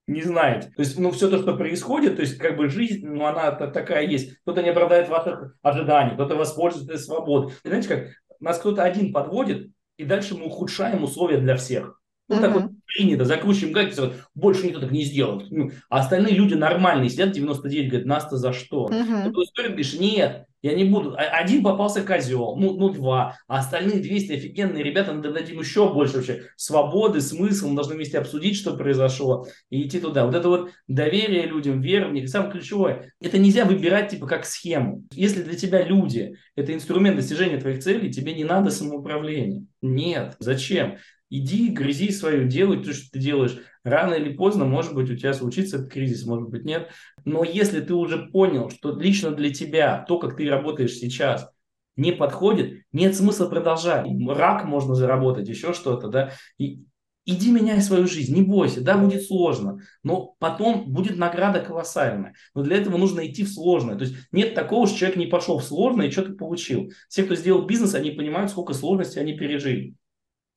не 0.07 0.21
знаете. 0.21 0.69
То 0.75 0.83
есть, 0.83 0.99
ну, 0.99 1.11
все 1.11 1.29
то, 1.29 1.39
что 1.39 1.55
происходит, 1.55 2.17
то 2.17 2.21
есть, 2.21 2.37
как 2.37 2.57
бы 2.57 2.69
жизнь, 2.69 3.07
ну, 3.07 3.25
она 3.25 3.51
такая 3.51 4.05
есть. 4.05 4.37
Кто-то 4.41 4.61
не 4.61 4.69
оправдает 4.69 5.09
ваших 5.09 5.55
ожиданий, 5.63 6.13
кто-то 6.13 6.35
воспользуется 6.35 6.97
свободой. 6.97 7.53
И 7.63 7.67
знаете, 7.67 7.87
как 7.87 8.07
нас 8.39 8.59
кто-то 8.59 8.83
один 8.83 9.11
подводит, 9.11 9.71
и 9.97 10.03
дальше 10.03 10.35
мы 10.35 10.45
ухудшаем 10.45 11.03
условия 11.03 11.37
для 11.37 11.55
всех. 11.55 11.99
Ну, 12.27 12.37
uh-huh. 12.37 12.41
так 12.41 12.53
вот 12.53 12.71
принято, 12.85 13.25
закручиваем 13.25 13.73
гайки, 13.73 13.95
больше 14.33 14.65
никто 14.65 14.79
так 14.79 14.91
не 14.91 15.03
сделает. 15.03 15.51
Ну, 15.51 15.71
а 15.89 15.99
остальные 15.99 16.33
люди 16.33 16.55
нормальные 16.55 17.09
сидят 17.09 17.31
99, 17.31 17.89
говорят, 17.89 18.07
нас-то 18.07 18.37
за 18.37 18.51
что? 18.51 18.87
Uh-huh. 18.87 19.29
Кто 19.29 19.43
историк 19.43 19.71
говоришь, 19.71 19.93
нет, 19.99 20.45
я 20.65 20.73
не 20.73 20.83
буду. 20.85 21.15
А, 21.15 21.21
один 21.21 21.61
попался 21.61 22.01
козел, 22.01 22.55
ну, 22.55 22.75
ну 22.75 22.89
два, 22.89 23.37
а 23.47 23.59
остальные 23.59 23.99
200 23.99 24.31
офигенные 24.31 24.83
ребята, 24.83 25.13
надо 25.13 25.31
дать 25.31 25.51
им 25.51 25.59
еще 25.59 25.93
больше 25.93 26.15
вообще 26.15 26.45
свободы, 26.55 27.21
смысл, 27.21 27.69
мы 27.69 27.75
должны 27.75 27.93
вместе 27.93 28.17
обсудить, 28.17 28.57
что 28.57 28.75
произошло, 28.75 29.45
и 29.69 29.85
идти 29.85 29.99
туда. 29.99 30.25
Вот 30.25 30.33
это 30.33 30.49
вот 30.49 30.71
доверие 30.87 31.45
людям, 31.45 31.81
вера 31.81 32.07
в 32.07 32.13
них, 32.13 32.27
самое 32.29 32.53
ключевое, 32.53 33.13
это 33.21 33.37
нельзя 33.37 33.65
выбирать 33.65 34.09
типа 34.09 34.25
как 34.25 34.43
схему. 34.43 35.03
Если 35.11 35.43
для 35.43 35.55
тебя 35.55 35.83
люди– 35.83 36.33
это 36.55 36.73
инструмент 36.73 37.17
достижения 37.17 37.59
твоих 37.59 37.83
целей, 37.83 38.11
тебе 38.11 38.33
не 38.33 38.43
надо 38.43 38.71
самоуправление. 38.71 39.65
Нет, 39.83 40.35
зачем? 40.39 40.97
Иди, 41.29 41.69
грызи 41.69 42.11
свое, 42.11 42.47
делай 42.47 42.83
то, 42.83 42.93
что 42.93 43.11
ты 43.11 43.19
делаешь. 43.19 43.57
Рано 43.83 44.13
или 44.13 44.33
поздно, 44.33 44.65
может 44.65 44.93
быть, 44.93 45.09
у 45.09 45.15
тебя 45.15 45.33
случится 45.33 45.77
этот 45.77 45.91
кризис, 45.91 46.25
может 46.25 46.49
быть, 46.49 46.65
нет. 46.65 46.89
Но 47.23 47.43
если 47.43 47.81
ты 47.81 47.93
уже 47.93 48.27
понял, 48.27 48.69
что 48.69 48.97
лично 48.97 49.31
для 49.31 49.53
тебя 49.53 50.05
то, 50.07 50.19
как 50.19 50.37
ты 50.37 50.49
работаешь 50.49 50.93
сейчас, 50.93 51.49
не 51.97 52.11
подходит, 52.11 52.83
нет 52.91 53.15
смысла 53.15 53.47
продолжать. 53.47 54.05
Рак 54.27 54.65
можно 54.65 54.95
заработать, 54.95 55.47
еще 55.47 55.73
что-то, 55.73 56.09
да. 56.09 56.31
И 56.57 56.83
иди 57.25 57.51
меняй 57.51 57.81
свою 57.81 58.07
жизнь, 58.07 58.35
не 58.35 58.43
бойся, 58.43 58.81
да, 58.81 58.97
будет 58.97 59.23
сложно, 59.23 59.79
но 60.03 60.35
потом 60.39 60.91
будет 60.91 61.17
награда 61.17 61.59
колоссальная. 61.59 62.35
Но 62.53 62.61
для 62.61 62.77
этого 62.77 62.97
нужно 62.97 63.25
идти 63.25 63.43
в 63.43 63.49
сложное. 63.49 63.95
То 63.95 64.03
есть 64.05 64.15
нет 64.31 64.53
такого, 64.53 64.87
что 64.87 64.99
человек 64.99 65.17
не 65.17 65.27
пошел 65.27 65.57
в 65.57 65.63
сложное 65.63 66.07
и 66.07 66.11
что-то 66.11 66.33
получил. 66.33 66.91
Все, 67.09 67.23
кто 67.23 67.35
сделал 67.35 67.65
бизнес, 67.65 67.95
они 67.95 68.11
понимают, 68.11 68.51
сколько 68.51 68.73
сложностей 68.73 69.21
они 69.21 69.33
пережили. 69.33 69.95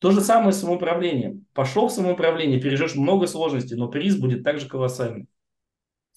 То 0.00 0.12
же 0.12 0.20
самое 0.20 0.52
с 0.52 0.60
самоуправлением. 0.60 1.46
Пошел 1.54 1.88
в 1.88 1.92
самоуправление, 1.92 2.60
переживешь 2.60 2.94
много 2.94 3.26
сложностей, 3.26 3.76
но 3.76 3.88
приз 3.88 4.16
будет 4.16 4.44
также 4.44 4.68
колоссальный. 4.68 5.26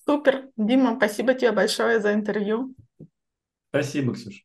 Супер. 0.06 0.50
Дима, 0.56 0.96
спасибо 0.98 1.34
тебе 1.34 1.52
большое 1.52 2.00
за 2.00 2.14
интервью. 2.14 2.76
Спасибо, 3.70 4.14
Ксюша. 4.14 4.42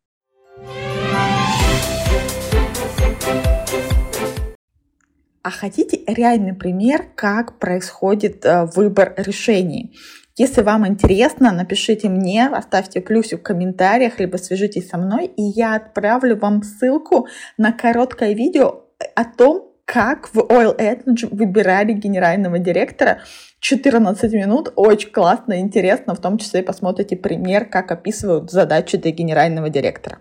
А 5.42 5.50
хотите 5.50 6.02
реальный 6.06 6.54
пример, 6.54 7.04
как 7.14 7.58
происходит 7.58 8.44
э, 8.44 8.64
выбор 8.74 9.14
решений? 9.16 9.96
Если 10.36 10.62
вам 10.62 10.86
интересно, 10.86 11.52
напишите 11.52 12.08
мне, 12.08 12.48
оставьте 12.48 13.00
плюсик 13.00 13.40
в 13.40 13.42
комментариях, 13.42 14.18
либо 14.18 14.38
свяжитесь 14.38 14.88
со 14.88 14.98
мной, 14.98 15.26
и 15.26 15.42
я 15.42 15.76
отправлю 15.76 16.36
вам 16.36 16.62
ссылку 16.62 17.28
на 17.56 17.72
короткое 17.72 18.34
видео 18.34 18.85
о 19.14 19.24
том, 19.24 19.72
как 19.84 20.34
в 20.34 20.38
Oil 20.38 20.76
Energy 20.76 21.28
выбирали 21.30 21.92
генерального 21.92 22.58
директора. 22.58 23.20
14 23.60 24.32
минут, 24.32 24.72
очень 24.76 25.10
классно 25.10 25.60
интересно, 25.60 26.14
в 26.14 26.20
том 26.20 26.38
числе 26.38 26.62
посмотрите 26.62 27.16
пример, 27.16 27.66
как 27.66 27.90
описывают 27.90 28.50
задачи 28.50 28.98
для 28.98 29.12
генерального 29.12 29.70
директора. 29.70 30.20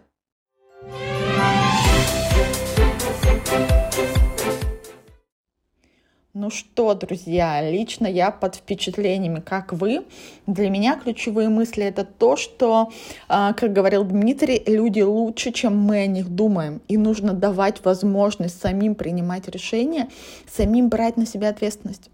Ну 6.38 6.50
что, 6.50 6.94
друзья, 6.96 7.62
лично 7.62 8.08
я 8.08 8.30
под 8.30 8.56
впечатлениями, 8.56 9.40
как 9.40 9.72
вы. 9.72 10.04
Для 10.48 10.70
меня 10.70 11.00
ключевые 11.02 11.48
мысли 11.48 11.86
это 11.86 12.04
то, 12.04 12.36
что, 12.36 12.92
а, 13.30 13.54
как 13.54 13.72
говорил 13.72 14.04
Дмитрий, 14.04 14.62
люди 14.68 15.00
лучше, 15.00 15.54
чем 15.54 15.78
мы 15.78 16.00
о 16.00 16.08
них 16.08 16.28
думаем. 16.28 16.82
И 16.90 16.98
нужно 16.98 17.32
давать 17.32 17.86
возможность 17.86 18.60
самим 18.60 18.96
принимать 18.96 19.48
решения, 19.48 20.10
самим 20.46 20.90
брать 20.90 21.16
на 21.16 21.26
себя 21.26 21.48
ответственность. 21.48 22.10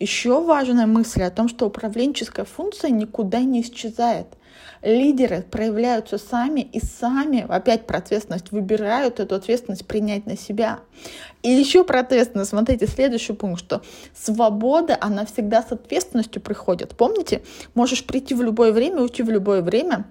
Еще 0.00 0.42
важная 0.42 0.86
мысль 0.86 1.24
о 1.24 1.30
том, 1.30 1.46
что 1.46 1.66
управленческая 1.66 2.46
функция 2.46 2.88
никуда 2.90 3.40
не 3.40 3.60
исчезает– 3.60 4.26
Лидеры 4.82 5.42
проявляются 5.42 6.18
сами 6.18 6.60
и 6.60 6.80
сами, 6.80 7.46
опять 7.48 7.86
про 7.86 7.98
ответственность, 7.98 8.52
выбирают 8.52 9.20
эту 9.20 9.34
ответственность 9.34 9.86
принять 9.86 10.26
на 10.26 10.36
себя. 10.36 10.80
И 11.42 11.50
еще 11.50 11.84
про 11.84 12.00
ответственность, 12.00 12.50
смотрите, 12.50 12.86
следующий 12.86 13.32
пункт, 13.32 13.60
что 13.60 13.82
свобода, 14.14 14.96
она 15.00 15.24
всегда 15.26 15.62
с 15.62 15.72
ответственностью 15.72 16.42
приходит. 16.42 16.96
Помните, 16.96 17.42
можешь 17.74 18.04
прийти 18.04 18.34
в 18.34 18.42
любое 18.42 18.72
время, 18.72 19.02
уйти 19.02 19.22
в 19.22 19.30
любое 19.30 19.62
время, 19.62 20.06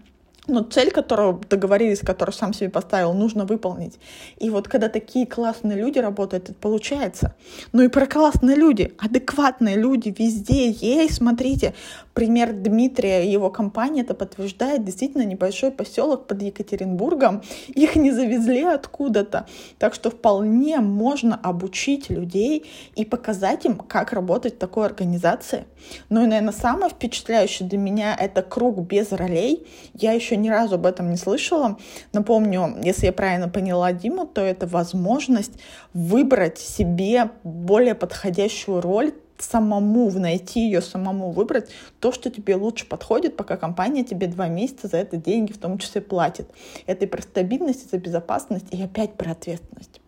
но 0.48 0.62
цель, 0.62 0.92
которую 0.92 1.42
договорились, 1.50 2.00
которую 2.00 2.34
сам 2.34 2.54
себе 2.54 2.70
поставил, 2.70 3.14
нужно 3.14 3.46
выполнить. 3.46 4.00
И 4.38 4.50
вот 4.50 4.68
когда 4.68 4.90
такие 4.90 5.26
классные 5.26 5.78
люди 5.78 5.98
работают, 6.00 6.50
это 6.50 6.54
получается. 6.54 7.36
Ну 7.72 7.82
и 7.82 7.88
про 7.88 8.06
классные 8.06 8.56
люди, 8.56 8.94
адекватные 9.00 9.76
люди 9.76 10.14
везде 10.18 10.70
есть. 10.70 11.16
Смотрите, 11.16 11.74
пример 12.16 12.54
Дмитрия 12.54 13.26
и 13.26 13.30
его 13.30 13.52
компания 13.52 14.02
это 14.02 14.16
подтверждает. 14.16 14.84
Действительно, 14.86 15.24
небольшой 15.24 15.70
поселок 15.70 16.28
под 16.28 16.42
Екатеринбургом. 16.42 17.44
Их 17.68 17.96
не 17.98 18.12
завезли 18.12 18.64
откуда-то. 18.64 19.46
Так 19.78 19.94
что 19.94 20.10
вполне 20.10 20.80
можно 20.80 21.36
обучить 21.36 22.10
людей 22.10 22.66
и 22.96 23.06
показать 23.06 23.66
им, 23.66 23.76
как 23.76 24.14
работать 24.14 24.56
в 24.56 24.58
такой 24.58 24.86
организации. 24.86 25.66
Ну 26.10 26.24
и, 26.24 26.28
наверное, 26.28 26.54
самое 26.54 26.90
впечатляющее 26.90 27.68
для 27.68 27.78
меня 27.78 28.16
это 28.16 28.42
круг 28.42 28.80
без 28.80 29.12
ролей. 29.12 29.68
Я 29.94 30.14
еще 30.14 30.38
ни 30.38 30.50
разу 30.50 30.76
об 30.76 30.86
этом 30.86 31.10
не 31.10 31.18
слышала. 31.18 31.78
Напомню, 32.14 32.78
если 32.82 33.08
я 33.08 33.14
правильно 33.14 33.50
поняла 33.50 33.92
Диму, 33.92 34.26
то 34.26 34.40
это 34.40 34.68
возможность 34.68 35.60
выбрать 35.94 36.60
себе 36.60 37.32
более 37.44 37.94
подходящую 37.94 38.80
роль 38.80 39.14
самому 39.38 40.12
найти 40.12 40.62
ее, 40.62 40.82
самому 40.82 41.32
выбрать 41.32 41.70
то, 42.00 42.12
что 42.12 42.30
тебе 42.30 42.56
лучше 42.56 42.86
подходит, 42.86 43.36
пока 43.36 43.58
компания 43.58 44.04
тебе 44.04 44.28
два 44.28 44.48
месяца 44.48 44.88
за 44.88 44.98
это 44.98 45.18
деньги 45.18 45.52
в 45.52 45.58
том 45.58 45.78
числе 45.78 46.02
платит. 46.02 46.50
Это 46.86 47.06
и 47.06 47.08
про 47.08 47.22
стабильность, 47.22 47.86
и 47.86 47.90
за 47.90 47.98
безопасность, 47.98 48.68
и 48.72 48.82
опять 48.82 49.14
про 49.16 49.32
ответственность. 49.32 50.02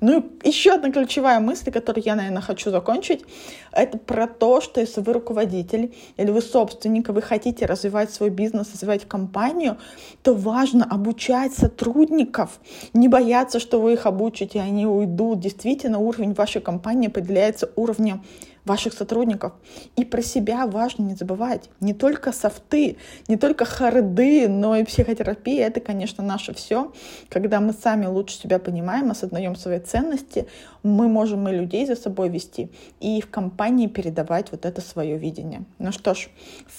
Ну 0.00 0.24
и 0.42 0.48
еще 0.48 0.74
одна 0.74 0.90
ключевая 0.90 1.40
мысль, 1.40 1.70
которую 1.70 2.04
я, 2.04 2.14
наверное, 2.14 2.42
хочу 2.42 2.70
закончить, 2.70 3.24
это 3.72 3.98
про 3.98 4.26
то, 4.26 4.60
что 4.60 4.80
если 4.80 5.00
вы 5.00 5.12
руководитель 5.12 5.94
или 6.16 6.30
вы 6.30 6.42
собственник, 6.42 7.08
и 7.08 7.12
вы 7.12 7.22
хотите 7.22 7.66
развивать 7.66 8.12
свой 8.12 8.30
бизнес, 8.30 8.72
развивать 8.72 9.06
компанию, 9.06 9.78
то 10.22 10.34
важно 10.34 10.84
обучать 10.84 11.54
сотрудников, 11.54 12.60
не 12.92 13.08
бояться, 13.08 13.60
что 13.60 13.80
вы 13.80 13.94
их 13.94 14.06
обучите, 14.06 14.58
и 14.58 14.62
они 14.62 14.86
уйдут. 14.86 15.40
Действительно, 15.40 15.98
уровень 15.98 16.34
вашей 16.34 16.60
компании 16.60 17.08
определяется 17.08 17.70
уровнем 17.76 18.22
ваших 18.64 18.94
сотрудников. 18.94 19.52
И 19.96 20.04
про 20.04 20.22
себя 20.22 20.66
важно 20.66 21.02
не 21.02 21.14
забывать. 21.14 21.70
Не 21.80 21.94
только 21.94 22.32
софты, 22.32 22.96
не 23.28 23.36
только 23.36 23.64
харды, 23.64 24.48
но 24.48 24.76
и 24.76 24.84
психотерапия— 24.84 25.66
это, 25.68 25.80
конечно, 25.80 26.24
наше 26.24 26.54
все. 26.54 26.92
Когда 27.28 27.60
мы 27.60 27.72
сами 27.72 28.06
лучше 28.06 28.36
себя 28.36 28.58
понимаем, 28.58 29.10
осознаем 29.10 29.56
свои 29.56 29.80
ценности, 29.80 30.46
мы 30.82 31.08
можем 31.08 31.48
и 31.48 31.52
людей 31.52 31.86
за 31.86 31.96
собой 31.96 32.28
вести, 32.28 32.70
и 33.00 33.20
в 33.20 33.30
компании 33.30 33.86
передавать 33.86 34.50
вот 34.50 34.64
это 34.64 34.80
свое 34.80 35.18
видение. 35.18 35.64
Ну 35.78 35.92
что 35.92 36.14
ж, 36.14 36.28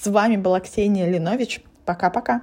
с 0.01 0.07
вами 0.07 0.37
была 0.37 0.59
Ксения 0.59 1.09
Линович. 1.09 1.61
Пока-пока. 1.85 2.41